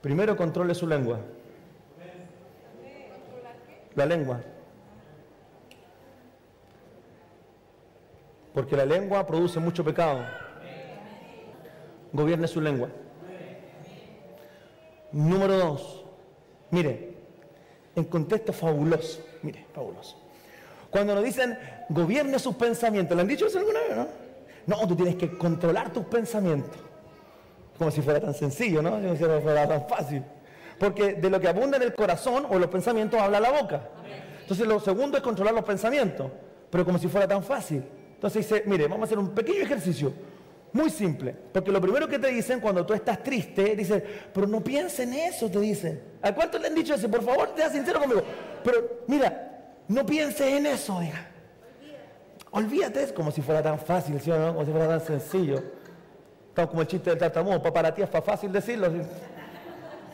Primero 0.00 0.38
controle 0.38 0.74
su 0.74 0.86
lengua. 0.86 1.20
La 3.94 4.06
lengua. 4.06 4.40
Porque 8.54 8.74
la 8.74 8.86
lengua 8.86 9.26
produce 9.26 9.60
mucho 9.60 9.84
pecado. 9.84 10.24
Gobierne 12.10 12.48
su 12.48 12.62
lengua. 12.62 12.88
Número 15.12 15.58
dos. 15.58 16.06
Mire, 16.70 17.15
en 17.96 18.04
contexto 18.04 18.52
fabuloso. 18.52 19.20
Mire, 19.42 19.66
fabuloso. 19.74 20.16
Cuando 20.90 21.14
nos 21.14 21.24
dicen, 21.24 21.58
gobierne 21.88 22.38
sus 22.38 22.54
pensamientos, 22.54 23.16
¿le 23.16 23.22
han 23.22 23.28
dicho 23.28 23.46
eso 23.46 23.58
alguna 23.58 23.80
vez, 23.80 23.96
no? 23.96 24.06
No, 24.66 24.86
tú 24.86 24.94
tienes 24.94 25.16
que 25.16 25.36
controlar 25.36 25.92
tus 25.92 26.04
pensamientos. 26.04 26.78
Como 27.78 27.90
si 27.90 28.02
fuera 28.02 28.20
tan 28.20 28.34
sencillo, 28.34 28.82
¿no? 28.82 28.90
Como 28.92 29.16
si 29.16 29.24
fuera 29.24 29.68
tan 29.68 29.88
fácil. 29.88 30.22
Porque 30.78 31.14
de 31.14 31.30
lo 31.30 31.40
que 31.40 31.48
abunda 31.48 31.76
en 31.76 31.82
el 31.82 31.94
corazón 31.94 32.46
o 32.48 32.58
los 32.58 32.68
pensamientos 32.68 33.20
habla 33.20 33.40
la 33.40 33.50
boca. 33.50 33.88
Entonces 34.42 34.66
lo 34.66 34.78
segundo 34.78 35.16
es 35.16 35.22
controlar 35.22 35.54
los 35.54 35.64
pensamientos, 35.64 36.30
pero 36.70 36.84
como 36.84 36.98
si 36.98 37.08
fuera 37.08 37.26
tan 37.26 37.42
fácil. 37.42 37.82
Entonces 38.14 38.48
dice, 38.48 38.62
mire, 38.66 38.84
vamos 38.86 39.02
a 39.02 39.04
hacer 39.06 39.18
un 39.18 39.30
pequeño 39.30 39.62
ejercicio. 39.62 40.12
Muy 40.72 40.90
simple, 40.90 41.34
porque 41.52 41.70
lo 41.70 41.80
primero 41.80 42.06
que 42.06 42.18
te 42.18 42.28
dicen 42.28 42.60
cuando 42.60 42.84
tú 42.84 42.92
estás 42.92 43.22
triste, 43.22 43.74
dicen, 43.74 44.04
pero 44.32 44.46
no 44.46 44.62
pienses 44.62 45.00
en 45.00 45.14
eso, 45.14 45.50
te 45.50 45.58
dicen. 45.58 46.02
¿A 46.20 46.34
cuántos 46.34 46.60
le 46.60 46.66
han 46.66 46.74
dicho 46.74 46.94
eso? 46.94 47.10
Por 47.10 47.22
favor, 47.22 47.52
sea 47.56 47.70
sincero 47.70 47.98
conmigo. 47.98 48.22
Pero 48.62 49.02
mira, 49.06 49.74
no 49.88 50.04
pienses 50.04 50.52
en 50.52 50.66
eso, 50.66 51.00
diga. 51.00 51.28
Olvídate, 52.50 53.02
es 53.04 53.12
como 53.12 53.30
si 53.30 53.42
fuera 53.42 53.62
tan 53.62 53.78
fácil, 53.78 54.20
¿sí 54.20 54.30
o 54.30 54.38
no? 54.38 54.54
Como 54.54 54.66
si 54.66 54.70
fuera 54.70 54.88
tan 54.88 55.00
sencillo. 55.00 55.62
Estamos 56.48 56.70
como 56.70 56.82
el 56.82 56.88
chiste 56.88 57.10
del 57.10 57.18
tartamudo, 57.18 57.62
para 57.62 57.94
ti 57.94 58.02
es 58.02 58.10
fácil 58.10 58.52
decirlo. 58.52 58.90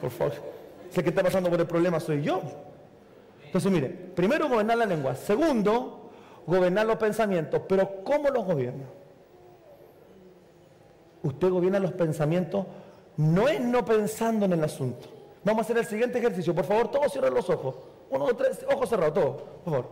Por 0.01 0.11
favor, 0.11 0.35
sé 0.91 1.03
que 1.03 1.09
está 1.09 1.23
pasando 1.23 1.49
por 1.51 1.61
el 1.61 1.67
problema 1.67 2.01
soy 2.01 2.23
yo. 2.23 2.43
Entonces, 3.45 3.71
mire, 3.71 3.89
primero 3.89 4.49
gobernar 4.49 4.79
la 4.79 4.87
lengua. 4.87 5.15
Segundo, 5.15 6.11
gobernar 6.47 6.87
los 6.87 6.97
pensamientos. 6.97 7.63
Pero 7.69 8.03
¿cómo 8.03 8.29
los 8.31 8.45
gobierna? 8.45 8.85
Usted 11.23 11.51
gobierna 11.51 11.79
los 11.79 11.93
pensamientos, 11.93 12.67
no 13.17 13.49
es 13.49 13.61
no 13.61 13.85
pensando 13.85 14.47
en 14.47 14.53
el 14.53 14.65
asunto. 14.65 15.09
Vamos 15.45 15.61
a 15.61 15.65
hacer 15.65 15.79
el 15.79 15.87
siguiente 15.87 16.19
ejercicio. 16.19 16.55
Por 16.55 16.65
favor, 16.65 16.91
todos 16.91 17.13
cierren 17.13 17.35
los 17.35 17.49
ojos. 17.51 17.75
Uno, 18.11 18.27
dos, 18.27 18.37
tres, 18.37 18.65
ojos 18.73 18.89
cerrados, 18.89 19.15
todos. 19.15 19.43
Por 19.65 19.73
favor. 19.73 19.89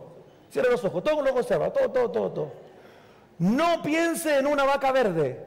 Cierren 0.51 0.71
los 0.71 0.83
ojos, 0.83 1.03
todos 1.03 1.23
los 1.23 1.31
ojos 1.31 1.47
cerrados, 1.47 1.73
todo, 1.73 1.91
todo, 1.91 2.11
todo, 2.11 2.31
todo. 2.31 2.51
No 3.39 3.81
piense 3.81 4.37
en 4.37 4.47
una 4.47 4.63
vaca 4.63 4.91
verde. 4.91 5.45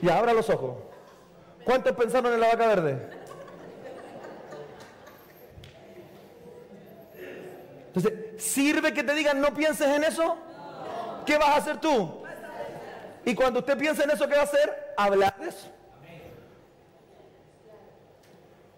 Y 0.00 0.08
abra 0.08 0.32
los 0.32 0.48
ojos. 0.50 0.76
¿Cuántos 1.64 1.92
pensaron 1.96 2.32
en 2.32 2.40
la 2.40 2.48
vaca 2.48 2.66
verde? 2.66 3.08
Entonces, 7.88 8.42
¿sirve 8.42 8.92
que 8.92 9.02
te 9.02 9.14
digan 9.14 9.40
no 9.40 9.54
pienses 9.54 9.88
en 9.88 10.04
eso? 10.04 10.36
¿Qué 11.24 11.38
vas 11.38 11.48
a 11.48 11.56
hacer 11.56 11.80
tú? 11.80 12.25
Y 13.26 13.34
cuando 13.34 13.58
usted 13.58 13.76
piensa 13.76 14.04
en 14.04 14.10
eso, 14.10 14.28
¿qué 14.28 14.36
va 14.36 14.42
a 14.42 14.44
hacer? 14.44 14.94
Hablar 14.96 15.36
de 15.40 15.48
eso. 15.48 15.66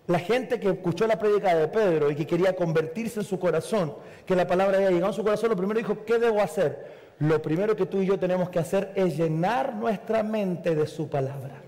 La 0.07 0.19
gente 0.19 0.59
que 0.59 0.71
escuchó 0.71 1.07
la 1.07 1.19
prédica 1.19 1.55
de 1.55 1.69
Pedro 1.69 2.11
y 2.11 2.17
que 2.17 2.27
quería 2.27 2.57
convertirse 2.57 3.21
en 3.21 3.27
su 3.27 3.39
corazón, 3.39 3.95
que 4.25 4.35
la 4.35 4.47
palabra 4.47 4.79
había 4.79 4.91
llegado 4.91 5.11
a 5.11 5.15
su 5.15 5.23
corazón, 5.23 5.51
lo 5.51 5.57
primero 5.57 5.79
dijo, 5.79 6.03
¿qué 6.07 6.19
debo 6.19 6.41
hacer? 6.41 6.91
Lo 7.19 7.43
primero 7.43 7.77
que 7.77 7.85
tú 7.85 8.01
y 8.01 8.07
yo 8.07 8.19
tenemos 8.19 8.49
que 8.49 8.59
hacer 8.59 8.91
es 8.95 9.19
llenar 9.19 9.75
nuestra 9.75 10.23
mente 10.23 10.75
de 10.75 10.87
su 10.87 11.11
palabra. 11.11 11.61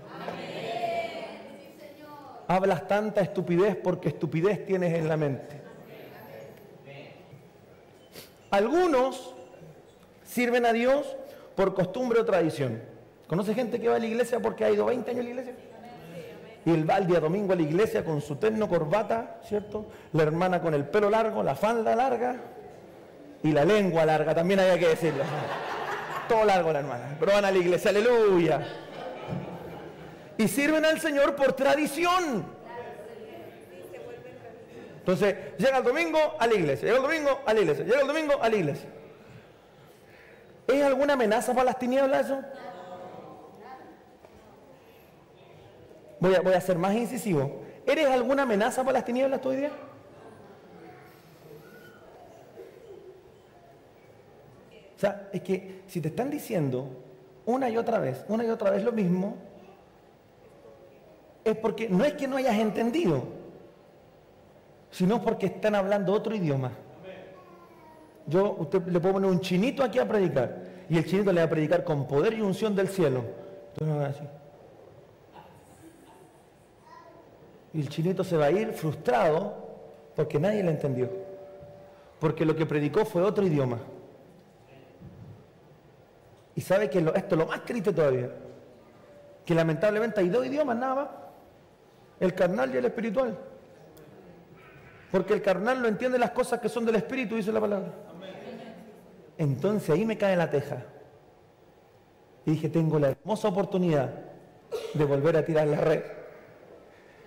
Hablas 2.47 2.87
tanta 2.87 3.21
estupidez 3.21 3.75
porque 3.75 4.09
estupidez 4.09 4.65
tienes 4.65 4.91
en 4.95 5.07
la 5.07 5.17
mente. 5.17 5.61
Algunos 8.49 9.35
sirven 10.23 10.65
a 10.65 10.73
Dios 10.73 11.15
por 11.55 11.73
costumbre 11.73 12.19
o 12.19 12.25
tradición. 12.25 12.81
¿Conoce 13.27 13.53
gente 13.53 13.79
que 13.79 13.87
va 13.87 13.95
a 13.95 13.99
la 13.99 14.05
iglesia 14.05 14.39
porque 14.39 14.65
ha 14.65 14.71
ido 14.71 14.85
20 14.85 15.11
años 15.11 15.21
a 15.21 15.23
la 15.23 15.29
iglesia? 15.29 15.53
Y 16.65 16.71
él 16.71 16.89
va 16.89 16.97
el 16.97 17.07
día 17.07 17.19
domingo 17.19 17.53
a 17.53 17.55
la 17.55 17.61
iglesia 17.61 18.03
con 18.03 18.21
su 18.21 18.35
terno, 18.35 18.67
corbata, 18.69 19.39
¿cierto? 19.47 19.85
La 20.13 20.23
hermana 20.23 20.61
con 20.61 20.73
el 20.73 20.85
pelo 20.85 21.09
largo, 21.09 21.41
la 21.41 21.55
falda 21.55 21.95
larga 21.95 22.35
y 23.41 23.51
la 23.51 23.65
lengua 23.65 24.05
larga, 24.05 24.35
también 24.35 24.59
había 24.59 24.77
que 24.77 24.89
decirlo. 24.89 25.23
Todo 26.27 26.45
largo 26.45 26.71
la 26.71 26.79
hermana, 26.79 27.15
pero 27.19 27.31
van 27.31 27.45
a 27.45 27.51
la 27.51 27.57
iglesia, 27.57 27.89
aleluya. 27.89 28.67
Y 30.37 30.47
sirven 30.47 30.85
al 30.85 30.99
Señor 30.99 31.35
por 31.35 31.53
tradición. 31.53 32.45
Entonces, 34.99 35.35
llega 35.57 35.79
el 35.79 35.83
domingo 35.83 36.19
a 36.37 36.45
la 36.45 36.53
iglesia, 36.53 36.85
llega 36.85 36.97
el 36.97 37.03
domingo 37.03 37.39
a 37.45 37.53
la 37.53 37.59
iglesia, 37.59 37.85
llega 37.85 38.01
el 38.01 38.07
domingo 38.07 38.33
a 38.39 38.49
la 38.49 38.55
iglesia. 38.55 38.89
¿Es 40.91 40.95
alguna 40.95 41.13
amenaza 41.13 41.53
para 41.53 41.63
las 41.67 41.79
tinieblas 41.79 42.25
eso? 42.25 42.41
Voy 46.19 46.35
a, 46.35 46.41
voy 46.41 46.53
a 46.53 46.59
ser 46.59 46.77
más 46.77 46.93
incisivo. 46.93 47.61
¿Eres 47.85 48.07
alguna 48.07 48.43
amenaza 48.43 48.83
para 48.83 48.95
las 48.95 49.05
tinieblas 49.05 49.39
tú 49.39 49.49
hoy 49.49 49.55
día? 49.55 49.71
O 54.97 54.99
sea, 54.99 55.29
es 55.31 55.41
que 55.41 55.83
si 55.87 56.01
te 56.01 56.09
están 56.09 56.29
diciendo 56.29 56.89
una 57.45 57.69
y 57.69 57.77
otra 57.77 57.99
vez, 57.99 58.25
una 58.27 58.43
y 58.43 58.49
otra 58.49 58.69
vez 58.69 58.83
lo 58.83 58.91
mismo, 58.91 59.37
es 61.45 61.55
porque 61.55 61.87
no 61.87 62.03
es 62.03 62.13
que 62.15 62.27
no 62.27 62.35
hayas 62.35 62.57
entendido, 62.57 63.23
sino 64.91 65.21
porque 65.21 65.45
están 65.45 65.73
hablando 65.73 66.11
otro 66.11 66.35
idioma. 66.35 66.73
Yo, 68.27 68.57
usted 68.59 68.85
le 68.87 68.99
puedo 68.99 69.13
poner 69.13 69.31
un 69.31 69.39
chinito 69.39 69.83
aquí 69.83 69.97
a 69.97 70.05
predicar, 70.05 70.60
y 70.91 70.97
el 70.97 71.05
chinito 71.05 71.31
le 71.31 71.39
va 71.39 71.45
a 71.45 71.49
predicar 71.49 71.85
con 71.85 72.05
poder 72.05 72.33
y 72.33 72.41
unción 72.41 72.75
del 72.75 72.89
cielo. 72.89 73.23
Entonces 73.69 73.97
va 73.97 74.03
a 74.03 74.07
decir, 74.09 74.27
Y 77.73 77.79
el 77.79 77.87
chinito 77.87 78.25
se 78.25 78.35
va 78.35 78.47
a 78.47 78.51
ir 78.51 78.73
frustrado 78.73 79.55
porque 80.17 80.37
nadie 80.37 80.61
le 80.61 80.71
entendió. 80.71 81.09
Porque 82.19 82.43
lo 82.43 82.57
que 82.57 82.65
predicó 82.65 83.05
fue 83.05 83.21
otro 83.21 83.47
idioma. 83.47 83.77
Y 86.55 86.59
sabe 86.59 86.89
que 86.89 86.99
esto 86.99 87.35
es 87.35 87.37
lo 87.37 87.45
más 87.45 87.63
triste 87.63 87.93
todavía. 87.93 88.29
Que 89.45 89.55
lamentablemente 89.55 90.19
hay 90.19 90.27
dos 90.27 90.45
idiomas 90.45 90.75
nada 90.75 90.95
más. 90.95 91.07
El 92.19 92.35
carnal 92.35 92.75
y 92.75 92.77
el 92.79 92.83
espiritual. 92.83 93.37
Porque 95.09 95.35
el 95.35 95.41
carnal 95.41 95.81
no 95.81 95.87
entiende 95.87 96.19
las 96.19 96.31
cosas 96.31 96.59
que 96.59 96.67
son 96.67 96.85
del 96.85 96.95
espíritu, 96.95 97.37
dice 97.37 97.53
la 97.53 97.61
palabra. 97.61 97.93
Entonces 99.37 99.89
ahí 99.89 100.05
me 100.05 100.17
cae 100.17 100.35
la 100.35 100.49
teja. 100.49 100.83
Y 102.45 102.51
dije, 102.51 102.69
tengo 102.69 102.99
la 102.99 103.09
hermosa 103.09 103.47
oportunidad 103.47 104.09
de 104.93 105.05
volver 105.05 105.37
a 105.37 105.45
tirar 105.45 105.67
la 105.67 105.77
red 105.77 106.01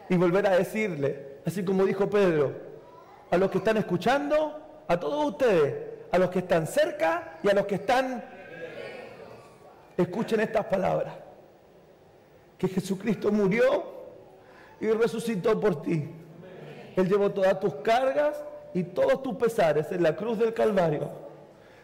y 0.08 0.16
volver 0.16 0.46
a 0.46 0.56
decirle, 0.56 1.38
así 1.46 1.64
como 1.64 1.84
dijo 1.84 2.08
Pedro, 2.08 2.52
a 3.30 3.36
los 3.36 3.50
que 3.50 3.58
están 3.58 3.76
escuchando, 3.76 4.60
a 4.86 4.98
todos 4.98 5.26
ustedes, 5.26 5.74
a 6.12 6.18
los 6.18 6.30
que 6.30 6.40
están 6.40 6.66
cerca 6.66 7.38
y 7.42 7.48
a 7.48 7.54
los 7.54 7.66
que 7.66 7.76
están, 7.76 8.22
escuchen 9.96 10.40
estas 10.40 10.66
palabras, 10.66 11.14
que 12.58 12.68
Jesucristo 12.68 13.32
murió 13.32 13.94
y 14.80 14.88
resucitó 14.88 15.58
por 15.58 15.82
ti. 15.82 16.10
Él 16.96 17.08
llevó 17.08 17.30
todas 17.30 17.58
tus 17.58 17.74
cargas 17.76 18.36
y 18.72 18.84
todos 18.84 19.22
tus 19.22 19.36
pesares 19.36 19.90
en 19.90 20.02
la 20.02 20.14
cruz 20.14 20.38
del 20.38 20.52
Calvario, 20.52 21.10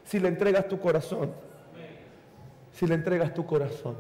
si 0.05 0.19
le 0.19 0.29
entregas 0.29 0.69
tu 0.69 0.81
corazón, 0.81 1.33
si 2.73 2.87
le 2.87 2.95
entregas 2.95 3.33
tu 3.35 3.47
corazón. 3.47 3.97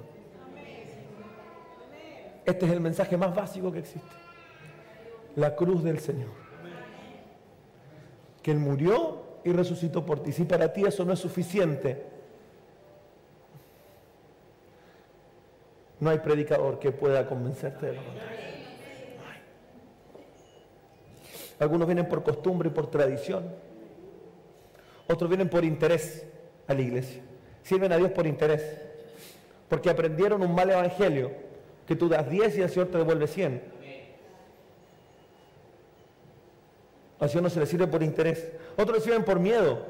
Este 2.45 2.67
es 2.67 2.73
el 2.73 2.81
mensaje 2.81 3.17
más 3.17 3.35
básico 3.35 3.71
que 3.71 3.81
existe. 3.81 4.17
La 5.37 5.55
cruz 5.55 5.85
del 5.85 6.01
Señor. 6.01 6.31
Que 8.43 8.51
Él 8.51 8.59
murió 8.59 9.23
y 9.45 9.53
resucitó 9.53 10.05
por 10.05 10.23
ti. 10.23 10.33
Si 10.33 10.45
para 10.45 10.73
ti 10.73 10.85
eso 10.85 11.05
no 11.05 11.13
es 11.13 11.19
suficiente, 11.19 12.05
no 16.01 16.11
hay 16.11 16.19
predicador 16.19 16.79
que 16.79 16.91
pueda 16.91 17.27
convencerte 17.29 17.87
de 17.87 17.93
lo 17.93 18.05
contrario. 18.05 18.41
Algunos 21.61 21.87
vienen 21.87 22.09
por 22.09 22.23
costumbre 22.23 22.71
y 22.71 22.73
por 22.73 22.91
tradición. 22.91 23.45
Otros 25.11 25.29
vienen 25.29 25.49
por 25.49 25.65
interés 25.65 26.25
a 26.69 26.75
la 26.75 26.83
iglesia. 26.83 27.21
Sirven 27.65 27.91
a 27.93 27.97
Dios 27.97 28.13
por 28.13 28.29
interés. 28.29 28.63
Porque 29.69 29.91
aprendieron 29.91 30.41
un 30.41 30.55
mal 30.55 30.71
evangelio 30.71 31.33
que 31.85 31.97
tú 31.97 32.09
das 32.09 32.31
10 32.31 32.59
y 32.59 32.63
el 32.63 32.71
Señor 32.71 32.89
te 32.89 32.99
devuelve 32.99 33.27
100. 33.27 33.61
Al 37.19 37.29
Señor 37.29 37.43
no 37.43 37.51
se 37.51 37.59
le 37.59 37.67
sirve 37.67 37.89
por 37.89 38.05
interés. 38.05 38.53
Otros 38.77 38.99
le 38.99 39.05
sirven 39.05 39.25
por 39.25 39.41
miedo. 39.41 39.85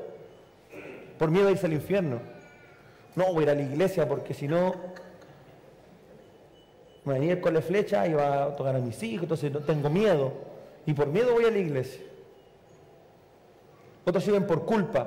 Por 1.19 1.31
miedo 1.31 1.49
a 1.49 1.51
irse 1.51 1.67
al 1.67 1.75
infierno. 1.75 2.21
No 3.15 3.27
voy 3.35 3.41
a 3.41 3.43
ir 3.43 3.51
a 3.51 3.55
la 3.57 3.63
iglesia 3.63 4.09
porque 4.09 4.33
si 4.33 4.49
no 4.49 4.75
me 7.05 7.13
venía 7.15 7.39
con 7.43 7.53
la 7.53 7.61
flecha 7.61 8.07
y 8.07 8.15
va 8.15 8.45
a 8.45 8.57
tocar 8.57 8.75
a 8.75 8.79
mis 8.79 9.03
hijos, 9.03 9.25
entonces 9.25 9.53
tengo 9.67 9.91
miedo. 9.91 10.33
Y 10.87 10.95
por 10.95 11.09
miedo 11.09 11.35
voy 11.35 11.45
a 11.45 11.51
la 11.51 11.59
iglesia. 11.59 12.10
Otros 14.11 14.25
sirven 14.25 14.45
por 14.45 14.65
culpa. 14.65 15.07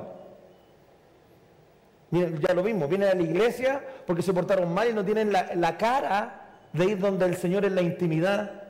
ya 2.09 2.53
lo 2.53 2.63
mismo, 2.63 2.87
vienen 2.87 3.09
a 3.09 3.13
la 3.13 3.21
iglesia 3.21 3.83
porque 4.07 4.21
se 4.21 4.33
portaron 4.33 4.73
mal 4.73 4.89
y 4.89 4.93
no 4.93 5.03
tienen 5.03 5.33
la, 5.33 5.53
la 5.55 5.77
cara 5.77 6.39
de 6.71 6.85
ir 6.85 6.99
donde 6.99 7.25
el 7.25 7.35
Señor 7.35 7.65
en 7.65 7.75
la 7.75 7.81
intimidad 7.81 8.63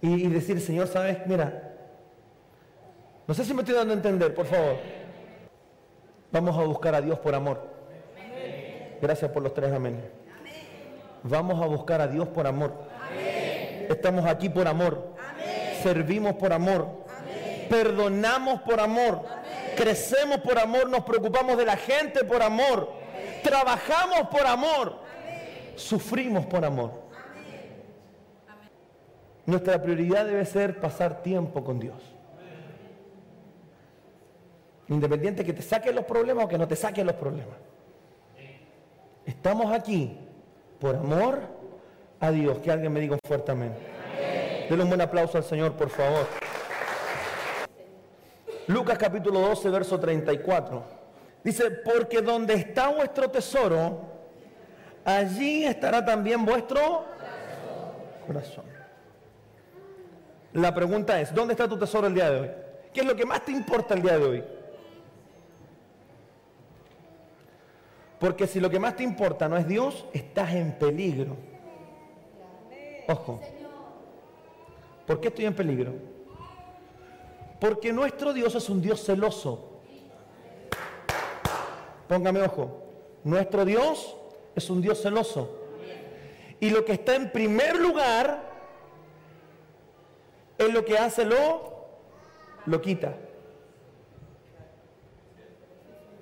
y, 0.00 0.28
decir, 0.28 0.62
Señor, 0.62 0.86
¿sabes? 0.86 1.18
Mira, 1.26 1.72
no 3.26 3.34
sé 3.34 3.44
si 3.44 3.52
me 3.52 3.60
estoy 3.60 3.74
dando 3.74 3.92
a 3.92 3.96
entender, 3.96 4.32
por 4.32 4.46
favor. 4.46 4.76
Vamos 6.32 6.58
a 6.58 6.62
buscar 6.62 6.94
a 6.94 7.02
Dios 7.02 7.18
por 7.18 7.34
amor. 7.34 7.60
Gracias 9.02 9.30
por 9.30 9.42
los 9.42 9.52
tres 9.52 9.72
amén. 9.72 10.02
Vamos 11.22 11.62
a 11.62 11.66
buscar 11.66 12.00
a 12.00 12.08
Dios 12.08 12.28
por 12.28 12.46
amor. 12.46 12.72
Estamos 13.90 14.24
aquí 14.24 14.48
por 14.48 14.66
amor. 14.66 15.14
Servimos 15.82 16.34
por 16.36 16.54
amor. 16.54 17.03
Perdonamos 17.68 18.60
por 18.62 18.80
amor. 18.80 19.24
Crecemos 19.76 20.38
por 20.38 20.58
amor. 20.58 20.88
Nos 20.88 21.04
preocupamos 21.04 21.56
de 21.56 21.64
la 21.64 21.76
gente 21.76 22.24
por 22.24 22.42
amor. 22.42 22.90
Trabajamos 23.42 24.28
por 24.28 24.46
amor. 24.46 24.98
Sufrimos 25.76 26.46
por 26.46 26.64
amor. 26.64 27.04
Nuestra 29.46 29.82
prioridad 29.82 30.24
debe 30.24 30.44
ser 30.46 30.80
pasar 30.80 31.22
tiempo 31.22 31.62
con 31.62 31.78
Dios. 31.78 32.02
Independiente 34.88 35.44
que 35.44 35.52
te 35.52 35.62
saquen 35.62 35.94
los 35.94 36.04
problemas 36.04 36.44
o 36.44 36.48
que 36.48 36.58
no 36.58 36.68
te 36.68 36.76
saquen 36.76 37.06
los 37.06 37.16
problemas. 37.16 37.56
Estamos 39.26 39.72
aquí 39.72 40.18
por 40.78 40.96
amor 40.96 41.40
a 42.20 42.30
Dios. 42.30 42.58
Que 42.58 42.70
alguien 42.70 42.92
me 42.92 43.00
diga 43.00 43.14
un 43.14 43.20
fuerte 43.26 43.52
amén. 43.52 43.74
Denle 44.68 44.84
un 44.84 44.88
buen 44.88 45.00
aplauso 45.00 45.36
al 45.36 45.44
Señor, 45.44 45.72
por 45.74 45.90
favor. 45.90 46.26
Lucas 48.66 48.98
capítulo 48.98 49.40
12, 49.40 49.70
verso 49.70 50.00
34. 50.00 50.82
Dice, 51.42 51.70
porque 51.70 52.22
donde 52.22 52.54
está 52.54 52.88
vuestro 52.88 53.30
tesoro, 53.30 54.00
allí 55.04 55.64
estará 55.64 56.04
también 56.04 56.44
vuestro 56.44 57.04
corazón. 58.26 58.64
La 60.54 60.74
pregunta 60.74 61.20
es, 61.20 61.34
¿dónde 61.34 61.52
está 61.52 61.68
tu 61.68 61.78
tesoro 61.78 62.06
el 62.06 62.14
día 62.14 62.30
de 62.30 62.40
hoy? 62.40 62.50
¿Qué 62.94 63.00
es 63.00 63.06
lo 63.06 63.14
que 63.14 63.26
más 63.26 63.44
te 63.44 63.52
importa 63.52 63.94
el 63.94 64.02
día 64.02 64.18
de 64.18 64.24
hoy? 64.24 64.44
Porque 68.18 68.46
si 68.46 68.60
lo 68.60 68.70
que 68.70 68.78
más 68.78 68.96
te 68.96 69.02
importa 69.02 69.48
no 69.48 69.56
es 69.58 69.66
Dios, 69.66 70.06
estás 70.14 70.54
en 70.54 70.72
peligro. 70.78 71.36
Ojo. 73.08 73.40
¿Por 75.06 75.20
qué 75.20 75.28
estoy 75.28 75.44
en 75.44 75.54
peligro? 75.54 76.13
Porque 77.64 77.94
nuestro 77.94 78.34
Dios 78.34 78.54
es 78.54 78.68
un 78.68 78.82
Dios 78.82 79.02
celoso. 79.02 79.80
Póngame 82.06 82.42
ojo. 82.42 82.82
Nuestro 83.24 83.64
Dios 83.64 84.14
es 84.54 84.68
un 84.68 84.82
Dios 84.82 85.00
celoso. 85.00 85.62
Y 86.60 86.68
lo 86.68 86.84
que 86.84 86.92
está 86.92 87.14
en 87.16 87.32
primer 87.32 87.80
lugar 87.80 88.52
él 90.58 90.72
lo 90.72 90.84
que 90.84 90.98
hace 90.98 91.24
lo, 91.24 91.86
lo 92.66 92.82
quita. 92.82 93.16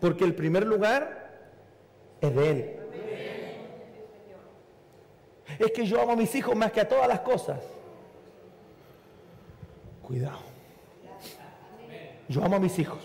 Porque 0.01 0.23
el 0.23 0.37
primer 0.37 0.65
lugar 0.65 1.41
es 2.21 2.37
de 2.37 2.51
Él. 2.51 2.77
Es 5.59 5.73
que 5.73 5.87
yo 5.87 6.01
amo 6.01 6.13
a 6.13 6.17
mis 6.17 6.33
hijos 6.37 6.55
más 6.55 6.71
que 6.71 6.83
a 6.83 6.89
todas 6.89 7.09
las 7.09 7.19
cosas. 7.19 7.59
Cuidado. 10.03 10.52
Yo 12.33 12.43
amo 12.43 12.57
a 12.57 12.59
mis 12.59 12.79
hijos. 12.79 12.99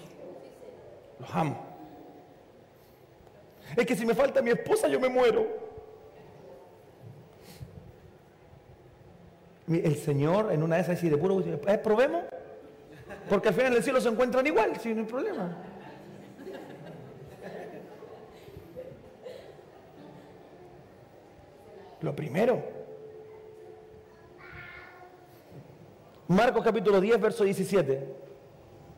Los 1.20 1.36
amo. 1.36 1.58
Es 3.76 3.86
que 3.86 3.94
si 3.94 4.06
me 4.06 4.16
falta 4.16 4.42
mi 4.42 4.52
esposa 4.52 4.88
yo 4.88 5.00
me 5.00 5.10
muero. 5.10 5.68
el 9.68 9.98
Señor 9.98 10.54
en 10.54 10.64
una 10.64 10.78
de 10.78 10.84
esas 10.84 11.02
dice 11.02 11.14
de 11.14 11.18
puro, 11.18 11.42
eh, 11.42 11.78
probemos, 11.84 12.24
porque 13.30 13.50
al 13.50 13.54
final 13.54 13.74
en 13.74 13.78
el 13.80 13.84
cielo 13.84 14.00
se 14.00 14.08
encuentran 14.08 14.48
igual, 14.48 14.80
sin 14.80 15.06
problema. 15.06 15.58
Lo 22.00 22.16
primero. 22.16 22.64
Marcos 26.30 26.64
capítulo 26.64 27.02
10, 27.02 27.20
verso 27.20 27.44
17. 27.44 28.27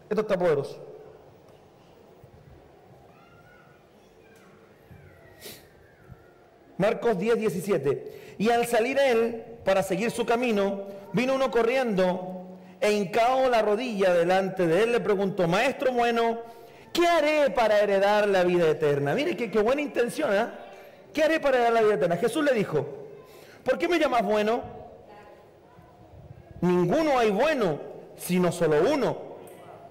Esto 0.10 0.22
está 0.22 0.38
poderoso. 0.38 0.90
Marcos 6.78 7.20
10, 7.20 7.38
17. 7.38 8.36
Y 8.40 8.50
al 8.50 8.66
salir 8.66 8.98
él 8.98 9.44
para 9.66 9.84
seguir 9.84 10.12
su 10.12 10.26
camino, 10.26 10.86
vino 11.14 11.36
uno 11.36 11.52
corriendo 11.52 12.48
e 12.80 12.94
hincado 12.94 13.50
la 13.50 13.62
rodilla 13.62 14.14
delante 14.14 14.66
de 14.66 14.84
él, 14.84 14.94
le 14.94 15.02
preguntó, 15.02 15.48
maestro 15.48 15.92
bueno, 15.92 16.40
¿qué 16.94 17.06
haré 17.06 17.50
para 17.50 17.80
heredar 17.80 18.28
la 18.30 18.44
vida 18.44 18.70
eterna? 18.70 19.14
Mire 19.14 19.36
qué, 19.36 19.52
qué 19.52 19.60
buena 19.60 19.82
intención, 19.82 20.34
¿eh? 20.34 20.48
¿Qué 21.14 21.24
haré 21.24 21.40
para 21.42 21.58
heredar 21.58 21.74
la 21.74 21.82
vida 21.82 21.94
eterna? 21.96 22.18
Jesús 22.18 22.44
le 22.44 22.54
dijo, 22.54 22.86
¿por 23.64 23.78
qué 23.78 23.90
me 23.90 24.00
llamas 24.00 24.24
bueno? 24.24 24.62
Ninguno 26.62 27.20
hay 27.20 27.30
bueno, 27.30 27.80
sino 28.16 28.52
solo 28.54 28.78
uno, 28.94 29.18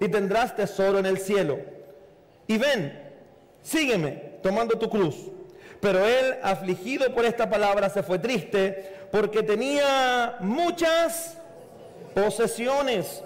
y 0.00 0.08
tendrás 0.08 0.56
tesoro 0.56 0.98
en 0.98 1.06
el 1.06 1.18
cielo. 1.18 1.58
Y 2.46 2.58
ven, 2.58 2.98
sígueme 3.62 4.30
tomando 4.42 4.78
tu 4.78 4.88
cruz. 4.88 5.16
Pero 5.80 6.04
él, 6.04 6.36
afligido 6.42 7.14
por 7.14 7.24
esta 7.24 7.48
palabra, 7.48 7.88
se 7.88 8.02
fue 8.02 8.18
triste 8.18 9.06
porque 9.12 9.42
tenía 9.42 10.36
muchas 10.40 11.38
posesiones. 12.14 13.22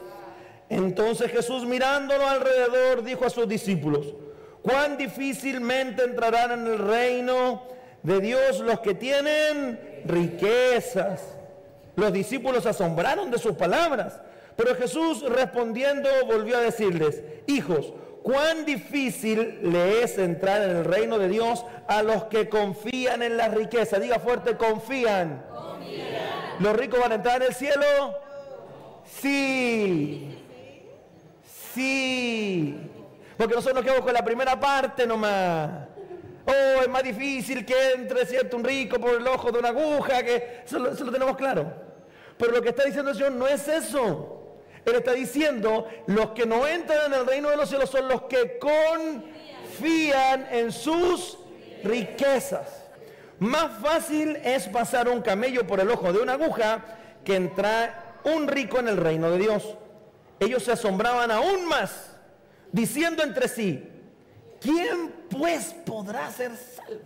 Entonces 0.69 1.31
Jesús 1.31 1.65
mirándolo 1.65 2.27
alrededor 2.27 3.03
dijo 3.03 3.25
a 3.25 3.31
sus 3.31 3.49
discípulos, 3.49 4.15
cuán 4.63 4.97
difícilmente 4.97 6.05
entrarán 6.05 6.53
en 6.53 6.67
el 6.67 6.79
reino 6.79 7.63
de 8.03 8.21
Dios 8.21 8.61
los 8.61 8.81
que 8.81 8.95
tienen 8.95 10.03
riquezas. 10.05 11.21
Los 11.97 12.13
discípulos 12.13 12.67
asombraron 12.67 13.31
de 13.31 13.39
sus 13.39 13.55
palabras, 13.55 14.21
pero 14.57 14.75
Jesús 14.77 15.23
respondiendo 15.29 16.09
volvió 16.27 16.57
a 16.57 16.61
decirles, 16.61 17.23
hijos, 17.47 17.93
cuán 18.23 18.65
difícil 18.65 19.59
le 19.63 20.03
es 20.03 20.17
entrar 20.17 20.63
en 20.63 20.77
el 20.77 20.85
reino 20.85 21.19
de 21.19 21.29
Dios 21.29 21.65
a 21.89 22.03
los 22.03 22.25
que 22.25 22.49
confían 22.49 23.23
en 23.23 23.37
la 23.37 23.49
riqueza. 23.49 23.99
Diga 23.99 24.19
fuerte, 24.19 24.57
confían. 24.57 25.45
¿Los 26.61 26.77
ricos 26.77 27.01
van 27.01 27.13
a 27.13 27.15
entrar 27.17 27.43
en 27.43 27.49
el 27.49 27.55
cielo? 27.55 27.85
Sí. 29.21 30.39
Sí. 31.75 32.79
Porque 33.37 33.55
nosotros 33.55 33.75
nos 33.75 33.85
quedamos 33.85 34.05
con 34.05 34.15
la 34.15 34.25
primera 34.25 34.59
parte 34.59 35.07
nomás. 35.07 35.89
Oh, 36.47 36.83
es 36.83 36.89
más 36.89 37.03
difícil 37.03 37.65
que 37.65 37.93
entre, 37.93 38.25
¿cierto? 38.27 38.57
Un 38.57 38.65
rico 38.65 38.99
por 38.99 39.15
el 39.15 39.27
ojo 39.27 39.51
de 39.51 39.59
una 39.59 39.71
aguja, 39.71 40.23
que 40.23 40.63
eso 40.65 40.79
lo, 40.79 40.93
eso 40.93 41.05
lo 41.05 41.11
tenemos 41.11 41.37
claro. 41.37 41.73
Pero 42.39 42.53
lo 42.53 42.63
que 42.63 42.69
está 42.69 42.85
diciendo 42.85 43.11
el 43.11 43.17
Señor 43.17 43.33
no 43.33 43.49
es 43.49 43.67
eso. 43.67 44.44
Él 44.85 44.97
está 44.97 45.13
diciendo, 45.13 45.89
los 46.07 46.31
que 46.31 46.45
no 46.47 46.67
entran 46.67 47.13
en 47.13 47.21
el 47.21 47.27
reino 47.27 47.49
de 47.49 47.57
los 47.57 47.69
cielos 47.69 47.91
son 47.91 48.09
los 48.09 48.23
que 48.23 48.59
confían 48.59 50.47
en 50.51 50.71
sus 50.71 51.39
riquezas. 51.83 52.85
Más 53.39 53.79
fácil 53.81 54.37
es 54.45 54.69
pasar 54.69 55.09
un 55.09 55.23
camello 55.23 55.67
por 55.67 55.81
el 55.81 55.91
ojo 55.91 56.13
de 56.13 56.21
una 56.21 56.35
aguja 56.35 56.85
que 57.25 57.35
entrar 57.35 58.21
un 58.25 58.47
rico 58.47 58.79
en 58.79 58.89
el 58.89 58.97
reino 58.97 59.31
de 59.31 59.39
Dios. 59.39 59.77
Ellos 60.39 60.63
se 60.63 60.73
asombraban 60.73 61.31
aún 61.31 61.67
más, 61.67 62.11
diciendo 62.71 63.23
entre 63.23 63.49
sí, 63.49 63.89
¿quién 64.61 65.13
pues 65.31 65.75
podrá 65.87 66.31
ser 66.31 66.53
salvo? 66.57 67.01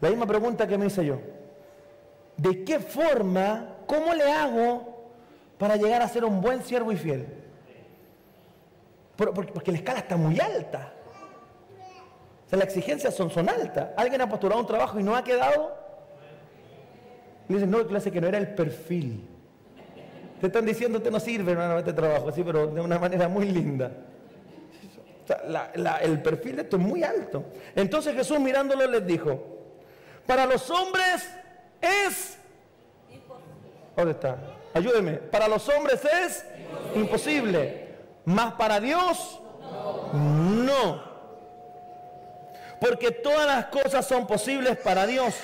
La 0.00 0.10
misma 0.10 0.26
pregunta 0.26 0.66
que 0.66 0.76
me 0.76 0.86
hice 0.86 1.04
yo. 1.04 1.18
¿De 2.36 2.64
qué 2.64 2.78
forma, 2.80 3.76
cómo 3.86 4.12
le 4.12 4.30
hago 4.30 4.93
para 5.58 5.76
llegar 5.76 6.02
a 6.02 6.08
ser 6.08 6.24
un 6.24 6.40
buen 6.40 6.62
siervo 6.62 6.92
y 6.92 6.96
fiel. 6.96 7.26
Porque 9.16 9.70
la 9.70 9.78
escala 9.78 10.00
está 10.00 10.16
muy 10.16 10.40
alta. 10.40 10.92
O 12.46 12.48
sea, 12.48 12.58
las 12.58 12.68
exigencias 12.68 13.14
son, 13.14 13.30
son 13.30 13.48
altas. 13.48 13.90
Alguien 13.96 14.20
ha 14.20 14.28
postulado 14.28 14.60
un 14.60 14.66
trabajo 14.66 14.98
y 14.98 15.02
no 15.02 15.14
ha 15.14 15.22
quedado. 15.22 15.76
Le 17.48 17.56
dicen, 17.56 17.70
no, 17.70 17.86
clase 17.86 18.10
que 18.10 18.20
no 18.20 18.26
era 18.26 18.38
el 18.38 18.54
perfil. 18.54 19.28
Te 20.40 20.48
están 20.48 20.66
diciendo, 20.66 21.02
que 21.02 21.10
no 21.10 21.20
sirve 21.20 21.52
hermano, 21.52 21.78
este 21.78 21.92
trabajo, 21.92 22.28
así, 22.28 22.42
pero 22.42 22.66
de 22.66 22.80
una 22.80 22.98
manera 22.98 23.28
muy 23.28 23.46
linda. 23.46 23.90
O 25.22 25.26
sea, 25.26 25.70
el 26.02 26.20
perfil 26.20 26.56
de 26.56 26.62
esto 26.62 26.76
es 26.76 26.82
muy 26.82 27.02
alto. 27.02 27.44
Entonces 27.74 28.14
Jesús 28.14 28.38
mirándolo 28.40 28.86
les 28.86 29.06
dijo, 29.06 29.42
para 30.26 30.44
los 30.44 30.68
hombres 30.70 31.30
es... 31.80 32.38
¿Dónde 33.96 34.12
está? 34.12 34.36
Ayúdeme. 34.74 35.12
Para 35.12 35.48
los 35.48 35.68
hombres 35.68 36.04
es 36.04 36.44
imposible. 36.94 37.84
Más 38.24 38.54
para 38.54 38.80
Dios, 38.80 39.40
no. 40.12 41.02
Porque 42.80 43.12
todas 43.12 43.46
las 43.46 43.66
cosas 43.66 44.06
son 44.06 44.26
posibles 44.26 44.76
para 44.76 45.06
Dios. 45.06 45.34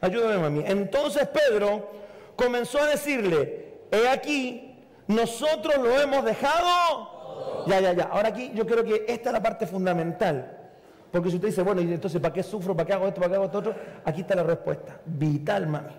Ayúdame, 0.00 0.38
mami. 0.38 0.64
Entonces 0.66 1.28
Pedro 1.28 1.90
comenzó 2.34 2.80
a 2.80 2.86
decirle, 2.86 3.82
he 3.90 4.08
aquí, 4.08 4.82
nosotros 5.06 5.76
lo 5.78 6.00
hemos 6.00 6.24
dejado. 6.24 7.64
Ya, 7.66 7.80
ya, 7.80 7.92
ya. 7.92 8.04
Ahora 8.04 8.28
aquí 8.28 8.52
yo 8.54 8.66
creo 8.66 8.84
que 8.84 9.04
esta 9.06 9.28
es 9.28 9.32
la 9.32 9.42
parte 9.42 9.66
fundamental. 9.66 10.58
Porque 11.12 11.28
si 11.28 11.36
usted 11.36 11.48
dice, 11.48 11.62
bueno, 11.62 11.82
y 11.82 11.92
entonces, 11.92 12.20
¿para 12.20 12.32
qué 12.32 12.42
sufro? 12.42 12.74
¿Para 12.74 12.86
qué 12.86 12.92
hago 12.94 13.06
esto? 13.06 13.20
¿Para 13.20 13.30
qué 13.30 13.36
hago 13.36 13.44
esto 13.44 13.58
otro? 13.58 13.74
Aquí 14.04 14.22
está 14.22 14.34
la 14.34 14.44
respuesta. 14.44 14.98
Vital, 15.04 15.66
mami. 15.66 15.92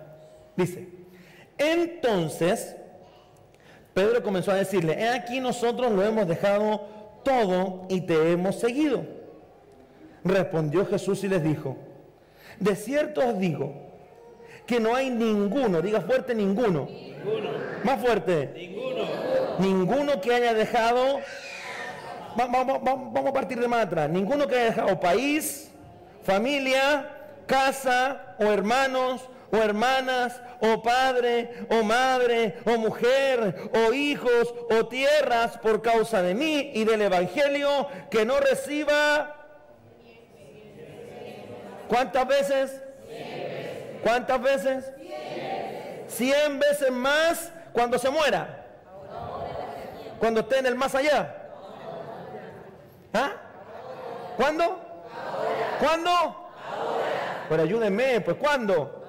Dice, 0.56 1.03
entonces, 1.58 2.76
Pedro 3.92 4.22
comenzó 4.22 4.50
a 4.50 4.56
decirle, 4.56 5.00
he 5.00 5.08
aquí 5.08 5.40
nosotros 5.40 5.92
lo 5.92 6.02
hemos 6.02 6.26
dejado 6.26 6.80
todo 7.22 7.86
y 7.88 8.00
te 8.02 8.32
hemos 8.32 8.56
seguido. 8.56 9.04
Respondió 10.24 10.86
Jesús 10.86 11.22
y 11.24 11.28
les 11.28 11.42
dijo, 11.42 11.76
de 12.58 12.74
cierto 12.76 13.20
os 13.26 13.38
digo 13.38 13.72
que 14.66 14.80
no 14.80 14.94
hay 14.94 15.10
ninguno, 15.10 15.82
diga 15.82 16.00
fuerte 16.00 16.34
ninguno, 16.34 16.88
más 17.84 18.00
fuerte, 18.00 18.52
ninguno, 18.56 19.04
ninguno 19.58 20.20
que 20.20 20.34
haya 20.34 20.54
dejado, 20.54 21.20
vamos, 22.36 22.82
vamos 22.82 23.26
a 23.26 23.32
partir 23.32 23.60
de 23.60 23.68
más 23.68 23.86
atrás, 23.86 24.08
ninguno 24.08 24.48
que 24.48 24.56
haya 24.56 24.64
dejado 24.66 24.98
país, 24.98 25.70
familia, 26.22 27.10
casa 27.46 28.34
o 28.38 28.44
hermanos 28.44 29.28
o 29.54 29.62
hermanas, 29.62 30.40
o 30.60 30.82
padre, 30.82 31.66
o 31.70 31.82
madre, 31.84 32.58
o 32.64 32.76
mujer, 32.76 33.70
o 33.72 33.92
hijos, 33.92 34.52
o 34.70 34.86
tierras 34.86 35.58
por 35.58 35.80
causa 35.80 36.22
de 36.22 36.34
mí 36.34 36.72
y 36.74 36.84
del 36.84 37.02
Evangelio, 37.02 37.88
que 38.10 38.24
no 38.24 38.40
reciba... 38.40 39.36
¿Cuántas 41.88 42.26
veces? 42.26 42.82
¿Cuántas 44.02 44.42
veces? 44.42 44.92
Cien 46.08 46.58
veces 46.58 46.90
más 46.90 47.52
cuando 47.72 47.98
se 47.98 48.10
muera. 48.10 48.66
Cuando 50.18 50.40
esté 50.40 50.58
en 50.58 50.66
el 50.66 50.74
más 50.74 50.94
allá. 50.94 51.34
¿Ah? 53.12 53.32
¿Cuándo? 54.36 54.80
¿Cuándo? 55.78 56.50
Pero 57.48 57.62
ayúdenme, 57.62 58.20
pues 58.22 58.36
¿cuándo? 58.38 59.03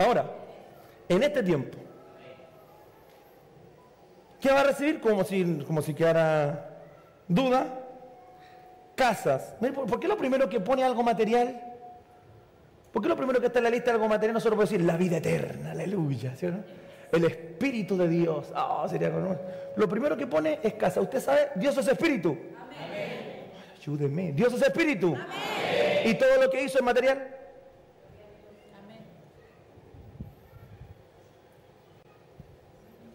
Ahora, 0.00 0.24
en 1.10 1.22
este 1.22 1.42
tiempo, 1.42 1.76
¿qué 4.40 4.50
va 4.50 4.60
a 4.60 4.64
recibir? 4.64 4.98
Como 4.98 5.24
si, 5.24 5.62
como 5.66 5.82
si 5.82 5.92
quedara 5.92 6.80
duda. 7.28 7.76
Casas. 8.94 9.54
¿Por 9.60 10.00
qué 10.00 10.08
lo 10.08 10.16
primero 10.16 10.48
que 10.48 10.58
pone 10.58 10.82
algo 10.84 11.02
material? 11.02 11.62
¿Por 12.92 13.02
qué 13.02 13.08
lo 13.08 13.16
primero 13.16 13.40
que 13.40 13.46
está 13.46 13.58
en 13.58 13.64
la 13.64 13.70
lista 13.70 13.90
de 13.90 13.92
algo 13.92 14.08
material 14.08 14.34
nosotros 14.34 14.56
podemos 14.56 14.70
decir 14.70 14.86
la 14.86 14.96
vida 14.96 15.18
eterna? 15.18 15.72
Aleluya. 15.72 16.34
El 17.12 17.24
Espíritu 17.24 17.96
de 17.98 18.08
Dios. 18.08 18.52
Oh, 18.56 18.86
sería 18.88 19.10
Lo 19.76 19.88
primero 19.88 20.16
que 20.16 20.26
pone 20.26 20.60
es 20.62 20.74
casa. 20.74 21.00
Usted 21.02 21.20
sabe, 21.20 21.48
Dios 21.56 21.76
es 21.76 21.88
Espíritu. 21.88 22.38
Amén. 22.58 23.52
Ayúdeme. 23.78 24.32
Dios 24.32 24.52
es 24.54 24.62
Espíritu. 24.62 25.14
Amén. 25.14 25.26
¿Y 26.06 26.14
todo 26.14 26.42
lo 26.42 26.50
que 26.50 26.62
hizo 26.62 26.78
es 26.78 26.84
material? 26.84 27.39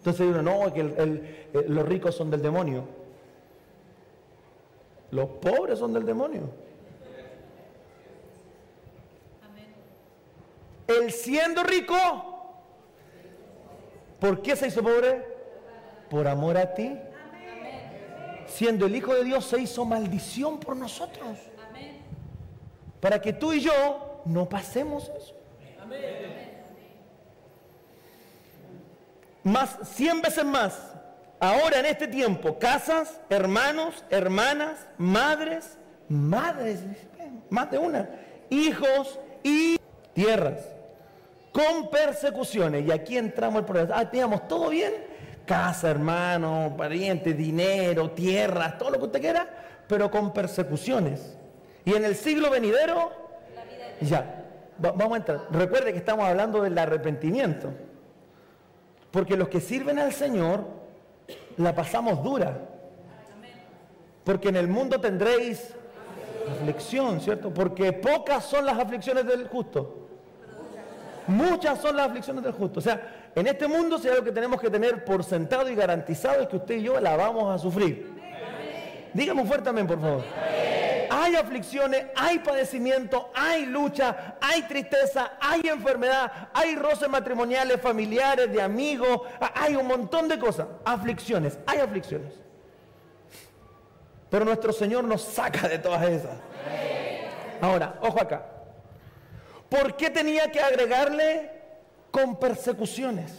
Entonces 0.06 0.28
uno, 0.28 0.44
no, 0.44 0.72
que 0.72 0.84
los 1.68 1.90
ricos 1.90 2.14
son 2.14 2.30
del 2.30 2.40
demonio. 2.40 2.84
Los 5.10 5.28
pobres 5.42 5.80
son 5.80 5.94
del 5.94 6.06
demonio. 6.06 6.42
Él 10.86 11.12
siendo 11.12 11.64
rico, 11.64 11.96
¿por 14.20 14.44
qué 14.44 14.56
se 14.56 14.68
hizo 14.68 14.84
pobre? 14.84 15.26
Por 16.08 16.28
amor 16.28 16.56
a 16.58 16.76
ti. 16.76 17.00
Siendo 18.46 18.86
el 18.86 18.96
Hijo 18.96 19.16
de 19.16 19.24
Dios 19.24 19.44
se 19.44 19.60
hizo 19.60 19.86
maldición 19.86 20.60
por 20.60 20.76
nosotros. 20.76 21.40
Para 23.02 23.20
que 23.20 23.34
tú 23.34 23.54
y 23.54 23.62
yo 23.62 24.22
no 24.26 24.48
pasemos 24.48 25.12
eso. 25.18 25.34
Más, 29.46 29.78
cien 29.94 30.24
veces 30.24 30.44
más, 30.44 30.76
ahora 31.40 31.80
en 31.80 31.86
este 31.86 32.08
tiempo, 32.08 32.58
casas, 32.58 33.22
hermanos, 33.30 34.04
hermanas, 34.10 34.88
madres, 34.98 35.78
madres, 36.10 36.80
más 37.52 37.70
de 37.70 37.78
una, 37.78 38.10
hijos 38.50 39.20
y 39.44 39.78
tierras, 40.14 40.62
con 41.52 41.92
persecuciones. 41.92 42.88
Y 42.88 42.92
aquí 42.92 43.20
entramos 43.20 43.60
el 43.60 43.66
problema. 43.66 43.94
Ah, 43.96 44.10
teníamos 44.10 44.48
todo 44.48 44.70
bien, 44.70 44.92
casa, 45.46 45.92
hermano, 45.92 46.74
parientes, 46.76 47.38
dinero, 47.38 48.10
tierras, 48.10 48.80
todo 48.80 48.90
lo 48.90 48.98
que 48.98 49.06
usted 49.06 49.22
quiera, 49.22 49.48
pero 49.88 50.10
con 50.10 50.34
persecuciones. 50.34 51.38
Y 51.86 51.94
en 51.94 52.04
el 52.04 52.16
siglo 52.16 52.50
venidero, 52.50 53.12
ya, 54.02 54.44
vamos 54.80 55.14
a 55.14 55.18
entrar. 55.18 55.48
Recuerde 55.52 55.92
que 55.92 56.00
estamos 56.00 56.26
hablando 56.26 56.64
del 56.64 56.76
arrepentimiento. 56.76 57.70
Porque 59.16 59.38
los 59.38 59.48
que 59.48 59.62
sirven 59.62 59.98
al 59.98 60.12
Señor 60.12 60.66
la 61.56 61.74
pasamos 61.74 62.22
dura. 62.22 62.60
Porque 64.26 64.50
en 64.50 64.58
el 64.58 64.68
mundo 64.68 65.00
tendréis 65.00 65.74
aflicción, 66.52 67.22
¿cierto? 67.22 67.50
Porque 67.50 67.94
pocas 67.94 68.44
son 68.44 68.66
las 68.66 68.78
aflicciones 68.78 69.26
del 69.26 69.48
justo. 69.48 70.10
Muchas 71.28 71.80
son 71.80 71.96
las 71.96 72.10
aflicciones 72.10 72.44
del 72.44 72.52
justo. 72.52 72.80
O 72.80 72.84
sea, 72.84 73.30
en 73.34 73.48
este 73.48 73.70
mundo 73.70 73.98
si 74.00 74.10
hay 74.10 74.16
algo 74.16 74.26
que 74.26 74.34
tenemos 74.34 74.60
que 74.60 74.70
tener 74.70 75.06
por 75.06 75.24
sentado 75.24 75.70
y 75.70 75.76
garantizado 75.76 76.42
es 76.42 76.50
que 76.50 76.58
usted 76.58 76.76
y 76.76 76.84
yo 76.84 77.00
la 77.00 77.16
vamos 77.16 77.56
a 77.56 77.58
sufrir. 77.58 78.12
Dígame 79.14 79.46
fuertemente, 79.46 79.94
por 79.94 80.02
favor 80.02 80.75
hay 81.18 81.36
aflicciones, 81.36 82.08
hay 82.14 82.40
padecimiento, 82.40 83.32
hay 83.34 83.66
lucha, 83.66 84.36
hay 84.42 84.64
tristeza, 84.64 85.32
hay 85.40 85.62
enfermedad, 85.62 86.50
hay 86.54 86.76
roces 86.76 87.08
matrimoniales, 87.08 87.80
familiares, 87.80 88.52
de 88.52 88.62
amigos, 88.62 89.22
hay 89.54 89.78
un 89.78 89.88
montón 89.88 90.28
de 90.28 90.38
cosas. 90.38 90.68
Aflicciones, 90.84 91.58
hay 91.66 91.80
aflicciones. 91.80 92.34
Pero 94.30 94.44
nuestro 94.44 94.74
Señor 94.74 95.06
nos 95.06 95.22
saca 95.22 95.70
de 95.70 95.80
todas 95.80 96.04
esas. 96.04 96.36
Ahora, 97.62 97.98
ojo 98.02 98.22
acá. 98.22 98.46
¿Por 99.70 99.96
qué 99.96 100.10
tenía 100.10 100.52
que 100.52 100.60
agregarle 100.60 101.50
con 102.12 102.36
persecuciones? 102.38 103.32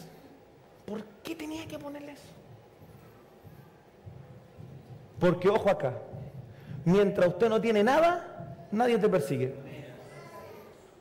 ¿Por 0.87 1.05
qué 1.23 1.35
tenía 1.35 1.67
que 1.67 1.79
ponerle 1.79 2.13
eso? 2.13 2.23
Porque 5.21 5.51
ojo 5.51 5.69
acá, 5.69 5.93
Mientras 6.87 7.27
usted 7.27 7.49
no 7.49 7.61
tiene 7.61 7.83
nada, 7.83 8.69
nadie 8.71 8.97
te 8.97 9.09
persigue. 9.09 9.53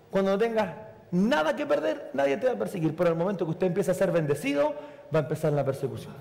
Cuando 0.10 0.32
no 0.32 0.38
tengas 0.40 0.74
nada 1.12 1.56
que 1.56 1.64
perder, 1.68 2.10
nadie 2.14 2.38
te 2.38 2.48
va 2.48 2.54
a 2.54 2.58
perseguir. 2.58 2.96
Pero 2.96 3.12
el 3.12 3.16
momento 3.16 3.46
que 3.46 3.52
usted 3.52 3.68
empiece 3.68 3.92
a 3.92 3.94
ser 3.94 4.12
bendecido, 4.12 4.74
va 5.14 5.20
a 5.20 5.22
empezar 5.22 5.54
la 5.54 5.64
persecución. 5.64 6.16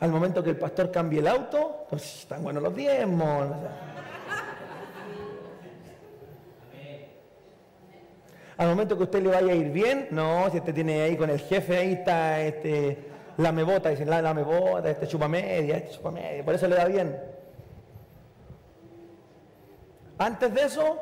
Al 0.00 0.10
momento 0.10 0.42
que 0.42 0.48
el 0.50 0.56
pastor 0.56 0.90
cambie 0.90 1.20
el 1.20 1.28
auto, 1.28 1.84
pues 1.90 2.20
están 2.20 2.42
buenos 2.42 2.62
los 2.62 2.74
diezmos. 2.74 3.48
Al 8.56 8.68
momento 8.68 8.96
que 8.96 9.02
usted 9.02 9.22
le 9.22 9.28
vaya 9.28 9.52
a 9.52 9.56
ir 9.56 9.70
bien, 9.70 10.08
no, 10.10 10.48
si 10.50 10.56
usted 10.56 10.72
tiene 10.72 11.02
ahí 11.02 11.18
con 11.18 11.28
el 11.28 11.38
jefe, 11.38 11.76
ahí 11.76 11.92
está 11.92 12.40
este, 12.40 13.17
la 13.38 13.52
me 13.52 13.62
bota, 13.62 13.88
dicen, 13.88 14.10
la, 14.10 14.20
la 14.20 14.34
me 14.34 14.42
bota, 14.42 14.90
este 14.90 15.06
chupa 15.06 15.28
media, 15.28 15.76
este 15.76 15.96
chupa 15.96 16.10
media, 16.10 16.44
por 16.44 16.54
eso 16.54 16.66
le 16.66 16.74
da 16.74 16.84
bien. 16.86 17.16
Antes 20.18 20.52
de 20.52 20.62
eso, 20.62 20.98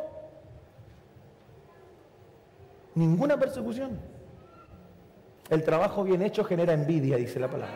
ninguna 2.94 3.38
persecución. 3.38 3.98
El 5.48 5.64
trabajo 5.64 6.04
bien 6.04 6.20
hecho 6.20 6.44
genera 6.44 6.74
envidia, 6.74 7.16
dice 7.16 7.40
la 7.40 7.48
palabra. 7.48 7.74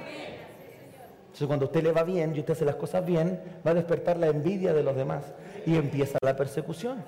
Entonces 1.21 1.47
cuando 1.47 1.65
usted 1.67 1.83
le 1.83 1.93
va 1.93 2.03
bien 2.03 2.35
y 2.37 2.41
usted 2.41 2.53
hace 2.53 2.67
las 2.67 2.77
cosas 2.77 3.07
bien, 3.07 3.41
va 3.67 3.71
a 3.71 3.75
despertar 3.75 4.19
la 4.19 4.27
envidia 4.27 4.75
de 4.75 4.83
los 4.83 4.95
demás 4.95 5.33
y 5.65 5.77
empieza 5.77 6.19
la 6.21 6.37
persecución. 6.37 7.03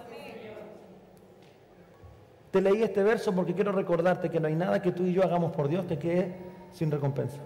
Te 2.50 2.62
leí 2.62 2.82
este 2.82 3.02
verso 3.02 3.34
porque 3.34 3.54
quiero 3.54 3.72
recordarte 3.72 4.30
que 4.30 4.40
no 4.40 4.46
hay 4.46 4.54
nada 4.54 4.80
que 4.80 4.92
tú 4.92 5.04
y 5.04 5.12
yo 5.12 5.22
hagamos 5.22 5.52
por 5.52 5.68
Dios 5.68 5.84
que 5.84 5.98
quede 5.98 6.51
sin 6.72 6.90
recompensa. 6.90 7.38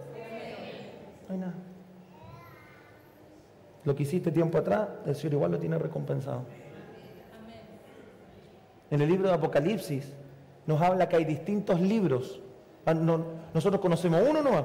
No 1.28 1.34
hay 1.34 1.40
nada. 1.40 1.54
Lo 3.84 3.94
que 3.94 4.02
hiciste 4.02 4.32
tiempo 4.32 4.58
atrás, 4.58 4.88
el 5.06 5.14
Señor 5.14 5.34
igual 5.34 5.52
lo 5.52 5.58
tiene 5.58 5.78
recompensado. 5.78 6.42
En 8.90 9.00
el 9.00 9.08
libro 9.08 9.28
de 9.28 9.34
Apocalipsis 9.34 10.12
nos 10.66 10.80
habla 10.80 11.08
que 11.08 11.16
hay 11.16 11.24
distintos 11.24 11.80
libros. 11.80 12.40
Ah, 12.84 12.94
nosotros 12.94 13.80
conocemos 13.80 14.22
uno 14.28 14.42
nomás, 14.42 14.64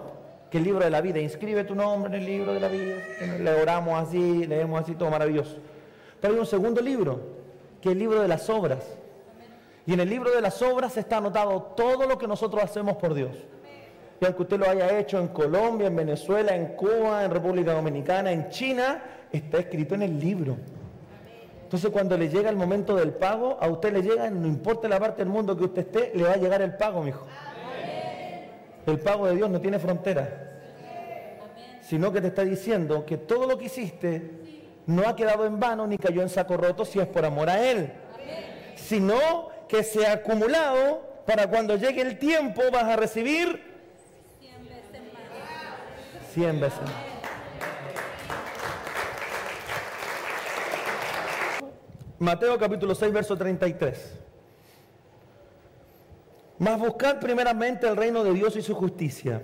que 0.49 0.57
el 0.57 0.63
libro 0.63 0.83
de 0.83 0.89
la 0.89 1.01
vida. 1.01 1.19
Inscribe 1.19 1.63
tu 1.63 1.75
nombre 1.75 2.15
en 2.15 2.21
el 2.21 2.25
libro 2.25 2.53
de 2.53 2.59
la 2.59 2.67
vida. 2.67 2.95
Le 3.39 3.61
oramos 3.61 3.99
así, 3.99 4.45
leemos 4.45 4.81
así, 4.81 4.93
todo 4.95 5.09
maravilloso. 5.09 5.57
Pero 6.19 6.33
hay 6.33 6.39
un 6.39 6.45
segundo 6.45 6.81
libro, 6.81 7.19
que 7.79 7.89
es 7.89 7.93
el 7.93 7.99
libro 7.99 8.21
de 8.21 8.27
las 8.27 8.49
obras. 8.49 8.97
Y 9.85 9.93
en 9.93 9.99
el 9.99 10.09
libro 10.09 10.31
de 10.31 10.41
las 10.41 10.61
obras 10.61 10.97
está 10.97 11.17
anotado 11.17 11.61
todo 11.75 12.07
lo 12.07 12.17
que 12.17 12.27
nosotros 12.27 12.63
hacemos 12.63 12.97
por 12.97 13.13
Dios 13.13 13.35
y 14.21 14.25
aunque 14.25 14.43
usted 14.43 14.59
lo 14.59 14.69
haya 14.69 14.99
hecho 14.99 15.19
en 15.19 15.29
Colombia, 15.29 15.87
en 15.87 15.95
Venezuela, 15.95 16.55
en 16.55 16.75
Cuba, 16.75 17.25
en 17.25 17.31
República 17.31 17.73
Dominicana, 17.73 18.31
en 18.31 18.49
China, 18.49 19.03
está 19.31 19.57
escrito 19.57 19.95
en 19.95 20.03
el 20.03 20.19
libro. 20.19 20.57
Entonces 21.63 21.89
cuando 21.89 22.15
le 22.15 22.29
llega 22.29 22.51
el 22.51 22.55
momento 22.55 22.95
del 22.95 23.13
pago, 23.13 23.57
a 23.59 23.67
usted 23.67 23.91
le 23.91 24.03
llega, 24.03 24.29
no 24.29 24.45
importa 24.45 24.87
la 24.87 24.99
parte 24.99 25.23
del 25.23 25.29
mundo 25.29 25.57
que 25.57 25.63
usted 25.63 25.87
esté, 25.87 26.11
le 26.13 26.23
va 26.23 26.33
a 26.33 26.37
llegar 26.37 26.61
el 26.61 26.75
pago, 26.75 27.01
mi 27.01 27.09
hijo. 27.09 27.25
El 28.85 28.99
pago 28.99 29.25
de 29.25 29.37
Dios 29.37 29.49
no 29.49 29.59
tiene 29.59 29.79
frontera. 29.79 30.61
Sino 31.81 32.13
que 32.13 32.21
te 32.21 32.27
está 32.27 32.43
diciendo 32.43 33.03
que 33.07 33.17
todo 33.17 33.47
lo 33.47 33.57
que 33.57 33.65
hiciste 33.65 34.29
no 34.85 35.07
ha 35.07 35.15
quedado 35.15 35.47
en 35.47 35.59
vano 35.59 35.87
ni 35.87 35.97
cayó 35.97 36.21
en 36.21 36.29
saco 36.29 36.57
roto 36.57 36.85
si 36.85 36.99
es 36.99 37.07
por 37.07 37.25
amor 37.25 37.49
a 37.49 37.59
Él. 37.71 37.91
Sino 38.75 39.17
que 39.67 39.81
se 39.81 40.05
ha 40.05 40.13
acumulado 40.13 41.23
para 41.25 41.47
cuando 41.47 41.75
llegue 41.75 42.01
el 42.01 42.19
tiempo 42.19 42.61
vas 42.71 42.83
a 42.83 42.95
recibir 42.95 43.70
100 46.33 46.59
veces 46.59 46.79
Mateo 52.21 52.55
capítulo 52.59 52.93
6, 52.93 53.11
verso 53.11 53.35
33. 53.35 54.19
Mas 56.59 56.79
buscad 56.79 57.19
primeramente 57.19 57.87
el 57.87 57.97
reino 57.97 58.23
de 58.23 58.31
Dios 58.31 58.55
y 58.55 58.61
su 58.61 58.75
justicia, 58.75 59.41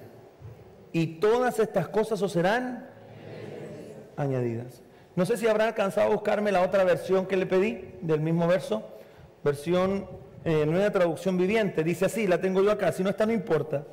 y 0.93 1.19
todas 1.19 1.57
estas 1.57 1.87
cosas 1.87 2.21
os 2.21 2.33
serán 2.33 2.87
añadidas. 4.15 4.83
No 5.15 5.25
sé 5.25 5.37
si 5.37 5.47
habrá 5.47 5.65
alcanzado 5.65 6.11
a 6.11 6.13
buscarme 6.13 6.51
la 6.51 6.61
otra 6.61 6.83
versión 6.83 7.25
que 7.25 7.35
le 7.35 7.47
pedí 7.47 7.95
del 8.01 8.21
mismo 8.21 8.47
verso, 8.47 8.87
versión 9.43 10.07
eh, 10.45 10.67
nueva 10.67 10.91
traducción 10.91 11.35
viviente. 11.35 11.83
Dice 11.83 12.05
así, 12.05 12.27
la 12.27 12.39
tengo 12.39 12.61
yo 12.61 12.71
acá, 12.71 12.91
si 12.91 13.01
no 13.01 13.09
está 13.09 13.25
no 13.25 13.33
importa. 13.33 13.87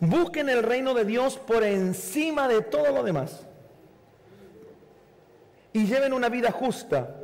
Busquen 0.00 0.48
el 0.48 0.62
reino 0.62 0.94
de 0.94 1.04
Dios 1.04 1.38
por 1.38 1.64
encima 1.64 2.46
de 2.46 2.62
todo 2.62 2.92
lo 2.92 3.02
demás. 3.02 3.46
Y 5.72 5.86
lleven 5.86 6.12
una 6.12 6.28
vida 6.28 6.52
justa. 6.52 7.16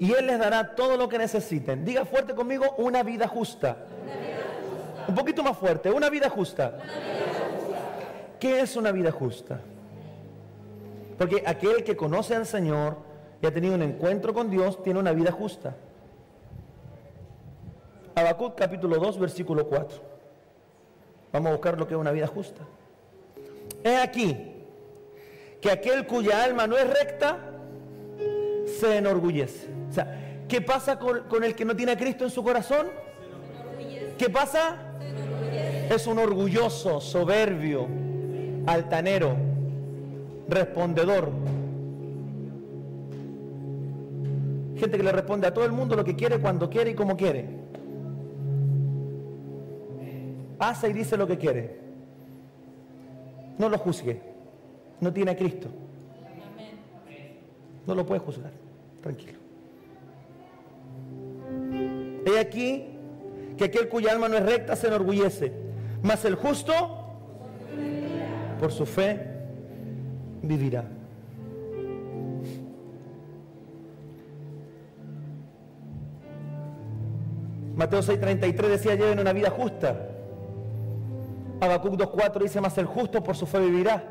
Y 0.00 0.12
Él 0.12 0.26
les 0.26 0.38
dará 0.38 0.74
todo 0.74 0.96
lo 0.96 1.08
que 1.08 1.18
necesiten. 1.18 1.84
Diga 1.84 2.04
fuerte 2.04 2.34
conmigo, 2.34 2.74
una 2.78 3.02
vida 3.02 3.28
justa. 3.28 3.76
Un 5.06 5.14
poquito 5.14 5.42
más 5.42 5.56
fuerte, 5.56 5.90
una 5.90 6.10
vida 6.10 6.28
justa. 6.28 6.74
Una 6.74 6.84
vida 6.84 6.92
justa. 7.56 7.78
¿Qué 8.38 8.60
es 8.60 8.76
una 8.76 8.92
vida 8.92 9.10
justa? 9.10 9.60
Porque 11.16 11.42
aquel 11.46 11.82
que 11.82 11.96
conoce 11.96 12.34
al 12.36 12.46
Señor 12.46 12.98
y 13.40 13.46
ha 13.46 13.52
tenido 13.52 13.74
un 13.74 13.82
encuentro 13.82 14.34
con 14.34 14.50
Dios 14.50 14.82
tiene 14.82 14.98
una 15.00 15.12
vida 15.12 15.32
justa. 15.32 15.74
Habacuc 18.14 18.56
capítulo 18.56 18.96
2, 18.98 19.18
versículo 19.18 19.66
4. 19.66 20.07
Vamos 21.32 21.48
a 21.48 21.52
buscar 21.52 21.78
lo 21.78 21.86
que 21.86 21.94
es 21.94 22.00
una 22.00 22.12
vida 22.12 22.26
justa. 22.26 22.62
Es 23.84 23.98
aquí 23.98 24.54
que 25.60 25.70
aquel 25.70 26.06
cuya 26.06 26.44
alma 26.44 26.66
no 26.66 26.76
es 26.76 26.88
recta 26.88 27.38
se 28.78 28.96
enorgullece. 28.96 29.68
O 29.90 29.92
sea, 29.92 30.44
¿qué 30.48 30.60
pasa 30.60 30.98
con, 30.98 31.44
el 31.44 31.54
que 31.54 31.64
no 31.64 31.74
tiene 31.74 31.92
a 31.92 31.96
Cristo 31.96 32.24
en 32.24 32.30
su 32.30 32.42
corazón? 32.42 32.88
¿Qué 34.16 34.30
pasa? 34.30 34.76
Es 35.90 36.06
un 36.06 36.18
orgulloso, 36.18 37.00
soberbio, 37.00 37.86
altanero, 38.66 39.36
respondedor. 40.48 41.30
Gente 44.76 44.96
que 44.96 45.02
le 45.02 45.12
responde 45.12 45.46
a 45.46 45.54
todo 45.54 45.64
el 45.64 45.72
mundo 45.72 45.96
lo 45.96 46.04
que 46.04 46.14
quiere, 46.14 46.38
cuando 46.38 46.70
quiere 46.70 46.90
y 46.90 46.94
como 46.94 47.16
quiere. 47.16 47.67
Hace 50.58 50.88
y 50.88 50.92
dice 50.92 51.16
lo 51.16 51.26
que 51.26 51.38
quiere. 51.38 51.78
No 53.58 53.68
lo 53.68 53.78
juzgue. 53.78 54.20
No 55.00 55.12
tiene 55.12 55.32
a 55.32 55.36
Cristo. 55.36 55.68
No 57.86 57.94
lo 57.94 58.04
puede 58.04 58.20
juzgar. 58.20 58.52
Tranquilo. 59.02 59.38
He 62.26 62.38
aquí 62.38 62.84
que 63.56 63.64
aquel 63.64 63.88
cuya 63.88 64.12
alma 64.12 64.28
no 64.28 64.36
es 64.36 64.44
recta 64.44 64.76
se 64.76 64.88
enorgullece, 64.88 65.52
mas 66.02 66.24
el 66.24 66.34
justo 66.34 66.72
por 68.60 68.72
su 68.72 68.86
fe 68.86 69.26
vivirá. 70.42 70.84
Mateo 77.76 78.00
6:33 78.00 78.68
decía, 78.68 78.94
lleven 78.96 79.20
una 79.20 79.32
vida 79.32 79.50
justa. 79.50 80.17
Habacuc 81.60 81.94
2:4 81.94 82.42
dice, 82.42 82.60
más 82.60 82.76
el 82.78 82.86
justo 82.86 83.22
por 83.22 83.36
su 83.36 83.46
fe 83.46 83.58
vivirá. 83.60 84.02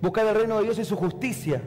Buscad 0.00 0.28
el 0.28 0.34
reino 0.34 0.58
de 0.58 0.64
Dios 0.64 0.78
y 0.78 0.84
su 0.84 0.96
justicia. 0.96 1.62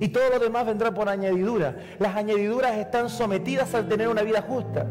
Y 0.00 0.08
todo 0.08 0.30
lo 0.30 0.38
demás 0.38 0.66
vendrá 0.66 0.92
por 0.92 1.08
añadidura. 1.08 1.76
Las 1.98 2.14
añadiduras 2.16 2.76
están 2.76 3.08
sometidas 3.10 3.74
al 3.74 3.88
tener 3.88 4.08
una 4.08 4.22
vida 4.22 4.42
justa. 4.42 4.86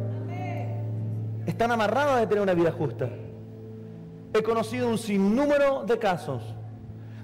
Están 1.45 1.71
amarradas 1.71 2.19
de 2.19 2.27
tener 2.27 2.41
una 2.41 2.53
vida 2.53 2.71
justa. 2.71 3.09
He 4.33 4.43
conocido 4.43 4.89
un 4.89 4.97
sinnúmero 4.97 5.83
de 5.85 5.97
casos 5.97 6.43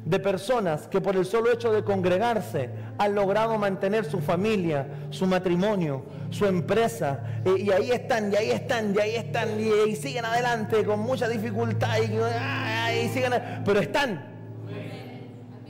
de 0.05 0.19
personas 0.19 0.87
que 0.87 0.99
por 0.99 1.15
el 1.15 1.25
solo 1.25 1.51
hecho 1.51 1.71
de 1.71 1.83
congregarse 1.83 2.69
han 2.97 3.15
logrado 3.15 3.57
mantener 3.57 4.05
su 4.05 4.19
familia, 4.19 4.87
su 5.09 5.25
matrimonio, 5.25 6.03
su 6.29 6.45
empresa, 6.45 7.41
y 7.45 7.71
ahí 7.71 7.91
están, 7.91 8.31
y 8.31 8.35
ahí 8.35 8.51
están, 8.51 8.93
y 8.93 8.99
ahí 8.99 9.15
están, 9.15 9.49
y, 9.59 9.95
siguen 9.95 10.25
adelante 10.25 10.83
con 10.83 10.99
mucha 10.99 11.29
dificultad, 11.29 11.97
y, 11.99 13.07
siguen, 13.09 13.33
pero 13.63 13.79
están. 13.79 14.33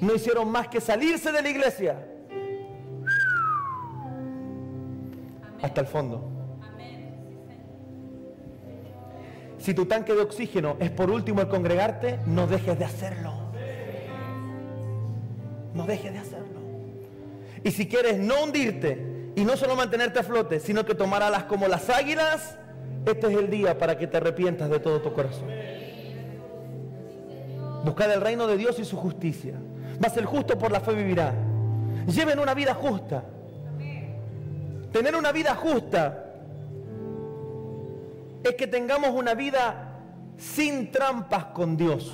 No 0.01 0.15
hicieron 0.15 0.49
más 0.49 0.67
que 0.67 0.81
salirse 0.81 1.31
de 1.31 1.41
la 1.41 1.49
iglesia 1.49 1.97
hasta 5.61 5.81
el 5.81 5.87
fondo. 5.87 6.29
Si 9.59 9.73
tu 9.73 9.85
tanque 9.85 10.13
de 10.13 10.21
oxígeno 10.21 10.75
es 10.79 10.89
por 10.89 11.09
último 11.09 11.39
el 11.39 11.47
congregarte, 11.47 12.19
no 12.25 12.47
dejes 12.47 12.77
de 12.77 12.83
hacerlo. 12.83 13.42
No 15.73 15.85
dejes 15.85 16.13
de 16.13 16.19
hacerlo. 16.19 16.61
Y 17.63 17.71
si 17.71 17.87
quieres 17.87 18.19
no 18.19 18.43
hundirte 18.43 19.31
y 19.35 19.43
no 19.43 19.57
solo 19.57 19.75
mantenerte 19.75 20.19
a 20.19 20.23
flote, 20.23 20.59
sino 20.59 20.85
que 20.85 20.95
tomar 20.95 21.23
alas 21.23 21.43
como 21.45 21.67
las 21.67 21.89
águilas, 21.89 22.57
este 23.05 23.27
es 23.27 23.37
el 23.37 23.49
día 23.49 23.77
para 23.77 23.97
que 23.97 24.07
te 24.07 24.17
arrepientas 24.17 24.69
de 24.69 24.79
todo 24.79 25.01
tu 25.01 25.13
corazón. 25.13 25.47
Buscar 27.83 28.09
el 28.11 28.21
reino 28.21 28.47
de 28.47 28.57
Dios 28.57 28.79
y 28.79 28.85
su 28.85 28.97
justicia. 28.97 29.55
Mas 29.99 30.15
el 30.17 30.25
justo 30.25 30.57
por 30.57 30.71
la 30.71 30.79
fe 30.79 30.93
vivirá. 30.93 31.33
Lleven 32.07 32.39
una 32.39 32.53
vida 32.53 32.73
justa. 32.73 33.23
Tener 34.91 35.15
una 35.15 35.31
vida 35.31 35.55
justa 35.55 36.33
es 38.43 38.55
que 38.55 38.67
tengamos 38.67 39.09
una 39.11 39.33
vida 39.33 39.99
sin 40.37 40.91
trampas 40.91 41.45
con 41.45 41.77
Dios. 41.77 42.13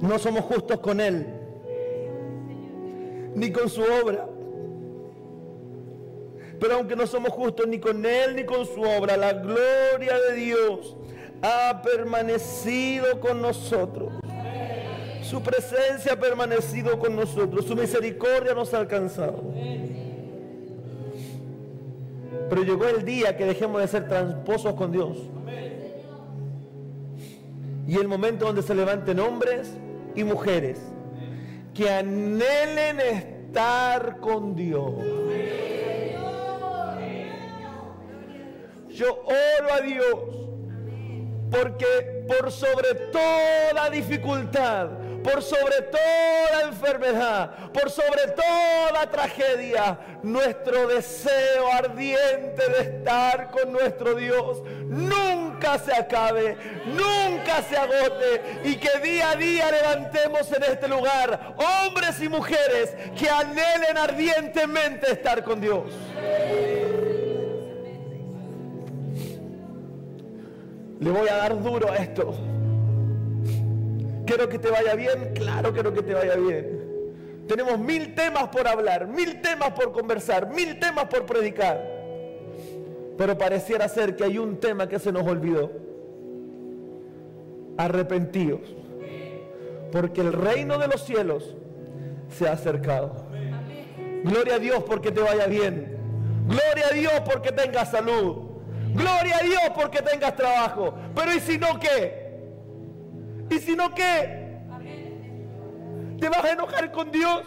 No 0.00 0.18
somos 0.18 0.44
justos 0.44 0.78
con 0.80 1.00
Él, 1.00 1.26
ni 3.34 3.50
con 3.50 3.68
su 3.68 3.82
obra. 3.82 4.28
Pero 6.60 6.74
aunque 6.74 6.96
no 6.96 7.06
somos 7.06 7.30
justos 7.30 7.66
ni 7.66 7.78
con 7.78 8.04
Él 8.04 8.36
ni 8.36 8.44
con 8.44 8.66
su 8.66 8.82
obra, 8.82 9.16
la 9.16 9.32
gloria 9.32 10.18
de 10.28 10.34
Dios 10.36 10.96
ha 11.42 11.82
permanecido 11.82 13.20
con 13.20 13.40
nosotros. 13.40 14.12
Su 15.22 15.42
presencia 15.42 16.14
ha 16.14 16.16
permanecido 16.16 16.98
con 16.98 17.14
nosotros. 17.14 17.66
Su 17.66 17.76
misericordia 17.76 18.54
nos 18.54 18.72
ha 18.72 18.78
alcanzado. 18.78 19.42
Pero 22.48 22.62
llegó 22.62 22.86
el 22.86 23.04
día 23.04 23.36
que 23.36 23.44
dejemos 23.44 23.80
de 23.80 23.88
ser 23.88 24.08
tramposos 24.08 24.74
con 24.74 24.90
Dios. 24.90 25.18
Y 27.86 27.96
el 27.96 28.08
momento 28.08 28.46
donde 28.46 28.62
se 28.62 28.74
levanten 28.74 29.18
hombres 29.18 29.72
y 30.14 30.24
mujeres 30.24 30.78
que 31.74 31.90
anhelen 31.90 33.00
estar 33.00 34.18
con 34.18 34.54
Dios. 34.54 34.92
Yo 38.88 39.22
oro 39.24 39.72
a 39.72 39.80
Dios 39.80 40.48
porque 41.50 42.24
por 42.26 42.50
sobre 42.50 42.94
toda 43.12 43.90
dificultad, 43.90 44.88
por 45.22 45.42
sobre 45.42 45.82
toda 45.82 46.62
enfermedad, 46.68 47.70
por 47.72 47.90
sobre 47.90 48.28
toda 48.28 49.10
tragedia, 49.10 49.98
nuestro 50.22 50.88
deseo 50.88 51.72
ardiente 51.72 52.68
de 52.68 52.80
estar 52.80 53.50
con 53.50 53.72
nuestro 53.72 54.14
Dios 54.14 54.62
nunca 54.86 55.78
se 55.78 55.92
acabe, 55.92 56.56
nunca 56.86 57.62
se 57.62 57.76
agote 57.76 58.60
y 58.64 58.76
que 58.76 58.98
día 59.02 59.30
a 59.30 59.36
día 59.36 59.70
levantemos 59.70 60.50
en 60.52 60.62
este 60.62 60.88
lugar 60.88 61.54
hombres 61.56 62.20
y 62.22 62.28
mujeres 62.28 62.94
que 63.18 63.28
anhelen 63.28 63.96
ardientemente 63.96 65.12
estar 65.12 65.42
con 65.44 65.60
Dios. 65.60 65.92
Le 71.00 71.10
voy 71.10 71.28
a 71.28 71.36
dar 71.36 71.62
duro 71.62 71.90
a 71.92 71.96
esto. 71.96 72.34
Quiero 74.28 74.46
que 74.46 74.58
te 74.58 74.70
vaya 74.70 74.94
bien, 74.94 75.32
claro 75.34 75.72
quiero 75.72 75.94
que 75.94 76.02
te 76.02 76.12
vaya 76.12 76.36
bien. 76.36 77.46
Tenemos 77.48 77.78
mil 77.78 78.14
temas 78.14 78.48
por 78.48 78.68
hablar, 78.68 79.08
mil 79.08 79.40
temas 79.40 79.70
por 79.70 79.90
conversar, 79.90 80.50
mil 80.50 80.78
temas 80.78 81.06
por 81.06 81.24
predicar. 81.24 81.82
Pero 83.16 83.38
pareciera 83.38 83.88
ser 83.88 84.16
que 84.16 84.24
hay 84.24 84.36
un 84.36 84.58
tema 84.58 84.86
que 84.86 84.98
se 84.98 85.12
nos 85.12 85.26
olvidó. 85.26 85.72
Arrepentidos. 87.78 88.60
Porque 89.90 90.20
el 90.20 90.34
reino 90.34 90.76
de 90.76 90.88
los 90.88 91.02
cielos 91.04 91.56
se 92.28 92.46
ha 92.46 92.52
acercado. 92.52 93.28
Gloria 94.24 94.56
a 94.56 94.58
Dios 94.58 94.84
porque 94.86 95.10
te 95.10 95.22
vaya 95.22 95.46
bien. 95.46 95.96
Gloria 96.46 96.88
a 96.90 96.94
Dios 96.94 97.14
porque 97.24 97.50
tengas 97.50 97.90
salud. 97.90 98.46
Gloria 98.92 99.38
a 99.38 99.42
Dios 99.42 99.62
porque 99.74 100.02
tengas 100.02 100.36
trabajo. 100.36 100.92
Pero 101.14 101.32
¿y 101.32 101.40
si 101.40 101.56
no 101.56 101.80
qué? 101.80 102.17
¿Y 103.50 103.58
si 103.58 103.74
no 103.74 103.94
qué? 103.94 104.48
¿Te 106.20 106.28
vas 106.28 106.44
a 106.44 106.50
enojar 106.50 106.90
con 106.92 107.10
Dios? 107.10 107.42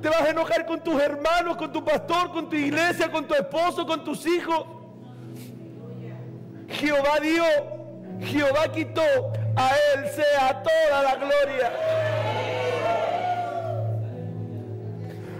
¿Te 0.00 0.08
vas 0.08 0.22
a 0.22 0.30
enojar 0.30 0.66
con 0.66 0.82
tus 0.82 1.00
hermanos, 1.00 1.56
con 1.56 1.72
tu 1.72 1.84
pastor, 1.84 2.32
con 2.32 2.48
tu 2.48 2.56
iglesia, 2.56 3.10
con 3.10 3.26
tu 3.26 3.34
esposo, 3.34 3.86
con 3.86 4.02
tus 4.02 4.26
hijos? 4.26 4.66
Jehová 6.68 7.20
dio, 7.20 7.44
Jehová 8.20 8.72
quitó, 8.72 9.02
a 9.54 9.70
Él 9.94 10.08
sea 10.08 10.62
toda 10.62 11.02
la 11.02 11.14
gloria. 11.16 11.72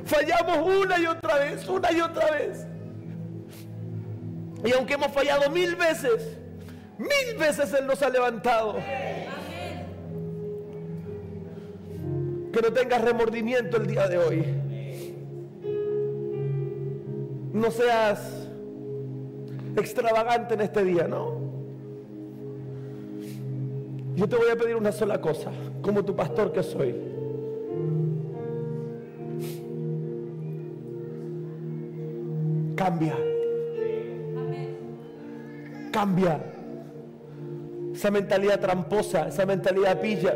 Fallamos 0.04 0.58
una 0.58 0.98
y 0.98 1.06
otra 1.06 1.36
vez, 1.38 1.68
una 1.68 1.90
y 1.90 2.00
otra 2.00 2.30
vez. 2.30 2.66
Y 4.64 4.72
aunque 4.72 4.94
hemos 4.94 5.10
fallado 5.10 5.50
mil 5.50 5.74
veces, 5.74 6.38
mil 6.98 7.36
veces 7.38 7.72
Él 7.72 7.86
nos 7.86 8.00
ha 8.02 8.10
levantado. 8.10 8.76
Que 12.52 12.60
no 12.60 12.72
tengas 12.72 13.02
remordimiento 13.02 13.78
el 13.78 13.86
día 13.86 14.08
de 14.08 14.18
hoy. 14.18 14.44
No 17.52 17.70
seas 17.70 18.48
extravagante 19.76 20.54
en 20.54 20.60
este 20.60 20.84
día, 20.84 21.08
¿no? 21.08 21.40
Yo 24.16 24.28
te 24.28 24.36
voy 24.36 24.50
a 24.50 24.56
pedir 24.56 24.76
una 24.76 24.92
sola 24.92 25.20
cosa, 25.20 25.50
como 25.80 26.04
tu 26.04 26.14
pastor 26.14 26.52
que 26.52 26.62
soy. 26.62 26.94
Cambia. 32.76 33.16
Cambia. 35.90 36.40
Esa 37.94 38.10
mentalidad 38.10 38.60
tramposa, 38.60 39.28
esa 39.28 39.46
mentalidad 39.46 40.00
pilla. 40.00 40.34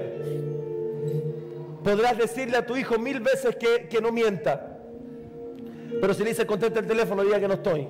Podrás 1.86 2.18
decirle 2.18 2.56
a 2.56 2.66
tu 2.66 2.76
hijo 2.76 2.98
mil 2.98 3.20
veces 3.20 3.54
que, 3.54 4.00
no 4.00 4.10
mienta. 4.10 4.76
Pero 6.00 6.14
si 6.14 6.24
le 6.24 6.30
dice 6.30 6.44
contesta 6.44 6.80
el 6.80 6.86
teléfono, 6.88 7.22
diga 7.22 7.38
que 7.38 7.46
no 7.46 7.54
estoy. 7.54 7.86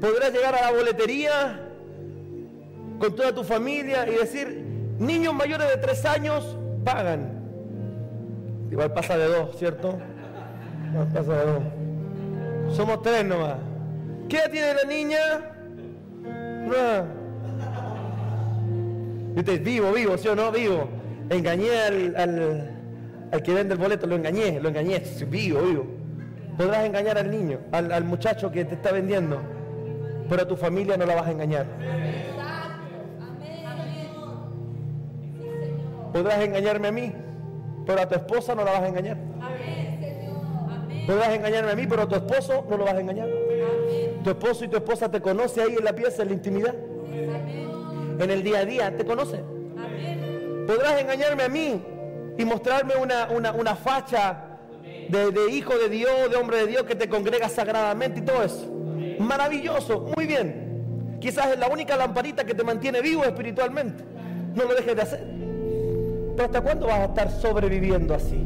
Podrás 0.00 0.32
llegar 0.32 0.54
a 0.54 0.62
la 0.62 0.72
boletería 0.72 1.68
con 2.98 3.14
toda 3.14 3.34
tu 3.34 3.44
familia 3.44 4.08
y 4.08 4.14
decir, 4.14 4.64
niños 4.98 5.34
mayores 5.34 5.68
de 5.68 5.76
tres 5.76 6.02
años 6.06 6.56
pagan. 6.82 7.42
Igual 8.70 8.94
pasa 8.94 9.18
de 9.18 9.26
dos, 9.26 9.58
¿cierto? 9.58 9.98
Igual 10.92 11.08
pasa 11.12 11.32
de 11.34 11.44
dos. 11.44 12.74
Somos 12.74 13.02
tres 13.02 13.22
nomás. 13.22 13.58
¿Qué 14.30 14.40
tiene 14.50 14.72
la 14.72 14.84
niña? 14.88 15.18
Viste, 19.36 19.58
vivo, 19.58 19.92
vivo, 19.92 20.16
¿sí 20.16 20.28
o 20.28 20.34
no? 20.34 20.50
Vivo. 20.50 20.88
Engañé 21.28 21.78
al, 21.82 22.16
al, 22.16 22.70
al 23.30 23.42
que 23.42 23.52
vende 23.52 23.74
el 23.74 23.78
boleto, 23.78 24.06
lo 24.06 24.16
engañé, 24.16 24.58
lo 24.62 24.70
engañé. 24.70 25.02
Vivo, 25.28 25.60
vivo. 25.60 25.86
Podrás 26.56 26.86
engañar 26.86 27.18
al 27.18 27.30
niño, 27.30 27.58
al, 27.70 27.92
al 27.92 28.04
muchacho 28.04 28.50
que 28.50 28.64
te 28.64 28.76
está 28.76 28.92
vendiendo, 28.92 29.38
pero 30.30 30.44
a 30.44 30.48
tu 30.48 30.56
familia 30.56 30.96
no 30.96 31.04
la 31.04 31.16
vas 31.16 31.26
a 31.26 31.32
engañar. 31.32 31.66
Podrás 36.14 36.40
engañarme 36.42 36.88
a 36.88 36.92
mí, 36.92 37.12
pero 37.84 38.00
a 38.00 38.08
tu 38.08 38.14
esposa 38.14 38.54
no 38.54 38.64
la 38.64 38.70
vas 38.70 38.80
a 38.80 38.88
engañar. 38.88 39.18
Podrás 41.06 41.28
engañarme 41.34 41.72
a 41.72 41.76
mí, 41.76 41.86
pero 41.86 42.02
a 42.02 42.08
tu 42.08 42.14
esposo 42.14 42.66
no 42.70 42.78
lo 42.78 42.84
vas 42.86 42.94
a 42.94 43.00
engañar. 43.00 43.28
Tu 44.24 44.30
esposo 44.30 44.64
y 44.64 44.68
tu 44.68 44.78
esposa 44.78 45.10
te 45.10 45.20
conocen 45.20 45.64
ahí 45.64 45.76
en 45.78 45.84
la 45.84 45.92
pieza, 45.92 46.22
en 46.22 46.28
la 46.28 46.34
intimidad. 46.34 46.74
En 48.18 48.30
el 48.30 48.42
día 48.42 48.60
a 48.60 48.64
día 48.64 48.96
te 48.96 49.04
conocen. 49.04 49.44
Podrás 50.66 51.00
engañarme 51.00 51.44
a 51.44 51.48
mí 51.48 51.82
y 52.38 52.44
mostrarme 52.44 52.94
una, 52.96 53.28
una, 53.30 53.52
una 53.52 53.76
facha 53.76 54.58
de, 55.08 55.30
de 55.30 55.50
hijo 55.52 55.76
de 55.78 55.88
Dios, 55.88 56.30
de 56.30 56.36
hombre 56.36 56.58
de 56.58 56.66
Dios 56.66 56.82
que 56.84 56.94
te 56.94 57.08
congrega 57.08 57.48
sagradamente 57.48 58.20
y 58.20 58.22
todo 58.22 58.42
eso. 58.42 58.72
Maravilloso, 59.18 60.12
muy 60.16 60.26
bien. 60.26 61.18
Quizás 61.20 61.52
es 61.52 61.58
la 61.58 61.68
única 61.68 61.96
lamparita 61.96 62.44
que 62.44 62.54
te 62.54 62.64
mantiene 62.64 63.00
vivo 63.00 63.24
espiritualmente. 63.24 64.04
No 64.54 64.64
lo 64.64 64.74
dejes 64.74 64.96
de 64.96 65.02
hacer. 65.02 65.20
Pero 66.36 66.44
¿hasta 66.44 66.60
cuándo 66.60 66.86
vas 66.86 67.00
a 67.00 67.04
estar 67.04 67.30
sobreviviendo 67.30 68.14
así? 68.14 68.42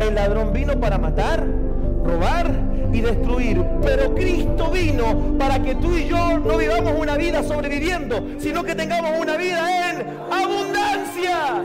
El 0.00 0.14
ladrón 0.14 0.52
vino 0.52 0.78
para 0.80 0.98
matar, 0.98 1.46
robar 2.04 2.50
y 2.92 3.00
destruir. 3.00 3.64
Pero 3.82 4.14
Cristo 4.14 4.70
vino 4.70 5.36
para 5.38 5.60
que 5.62 5.74
tú 5.74 5.96
y 5.96 6.06
yo 6.06 6.38
no 6.38 6.56
vivamos 6.56 6.92
una 6.98 7.16
vida 7.16 7.42
sobreviviendo, 7.42 8.22
sino 8.38 8.62
que 8.62 8.74
tengamos 8.74 9.12
una 9.20 9.36
vida 9.36 9.90
en 9.90 10.06
abundancia. 10.30 11.64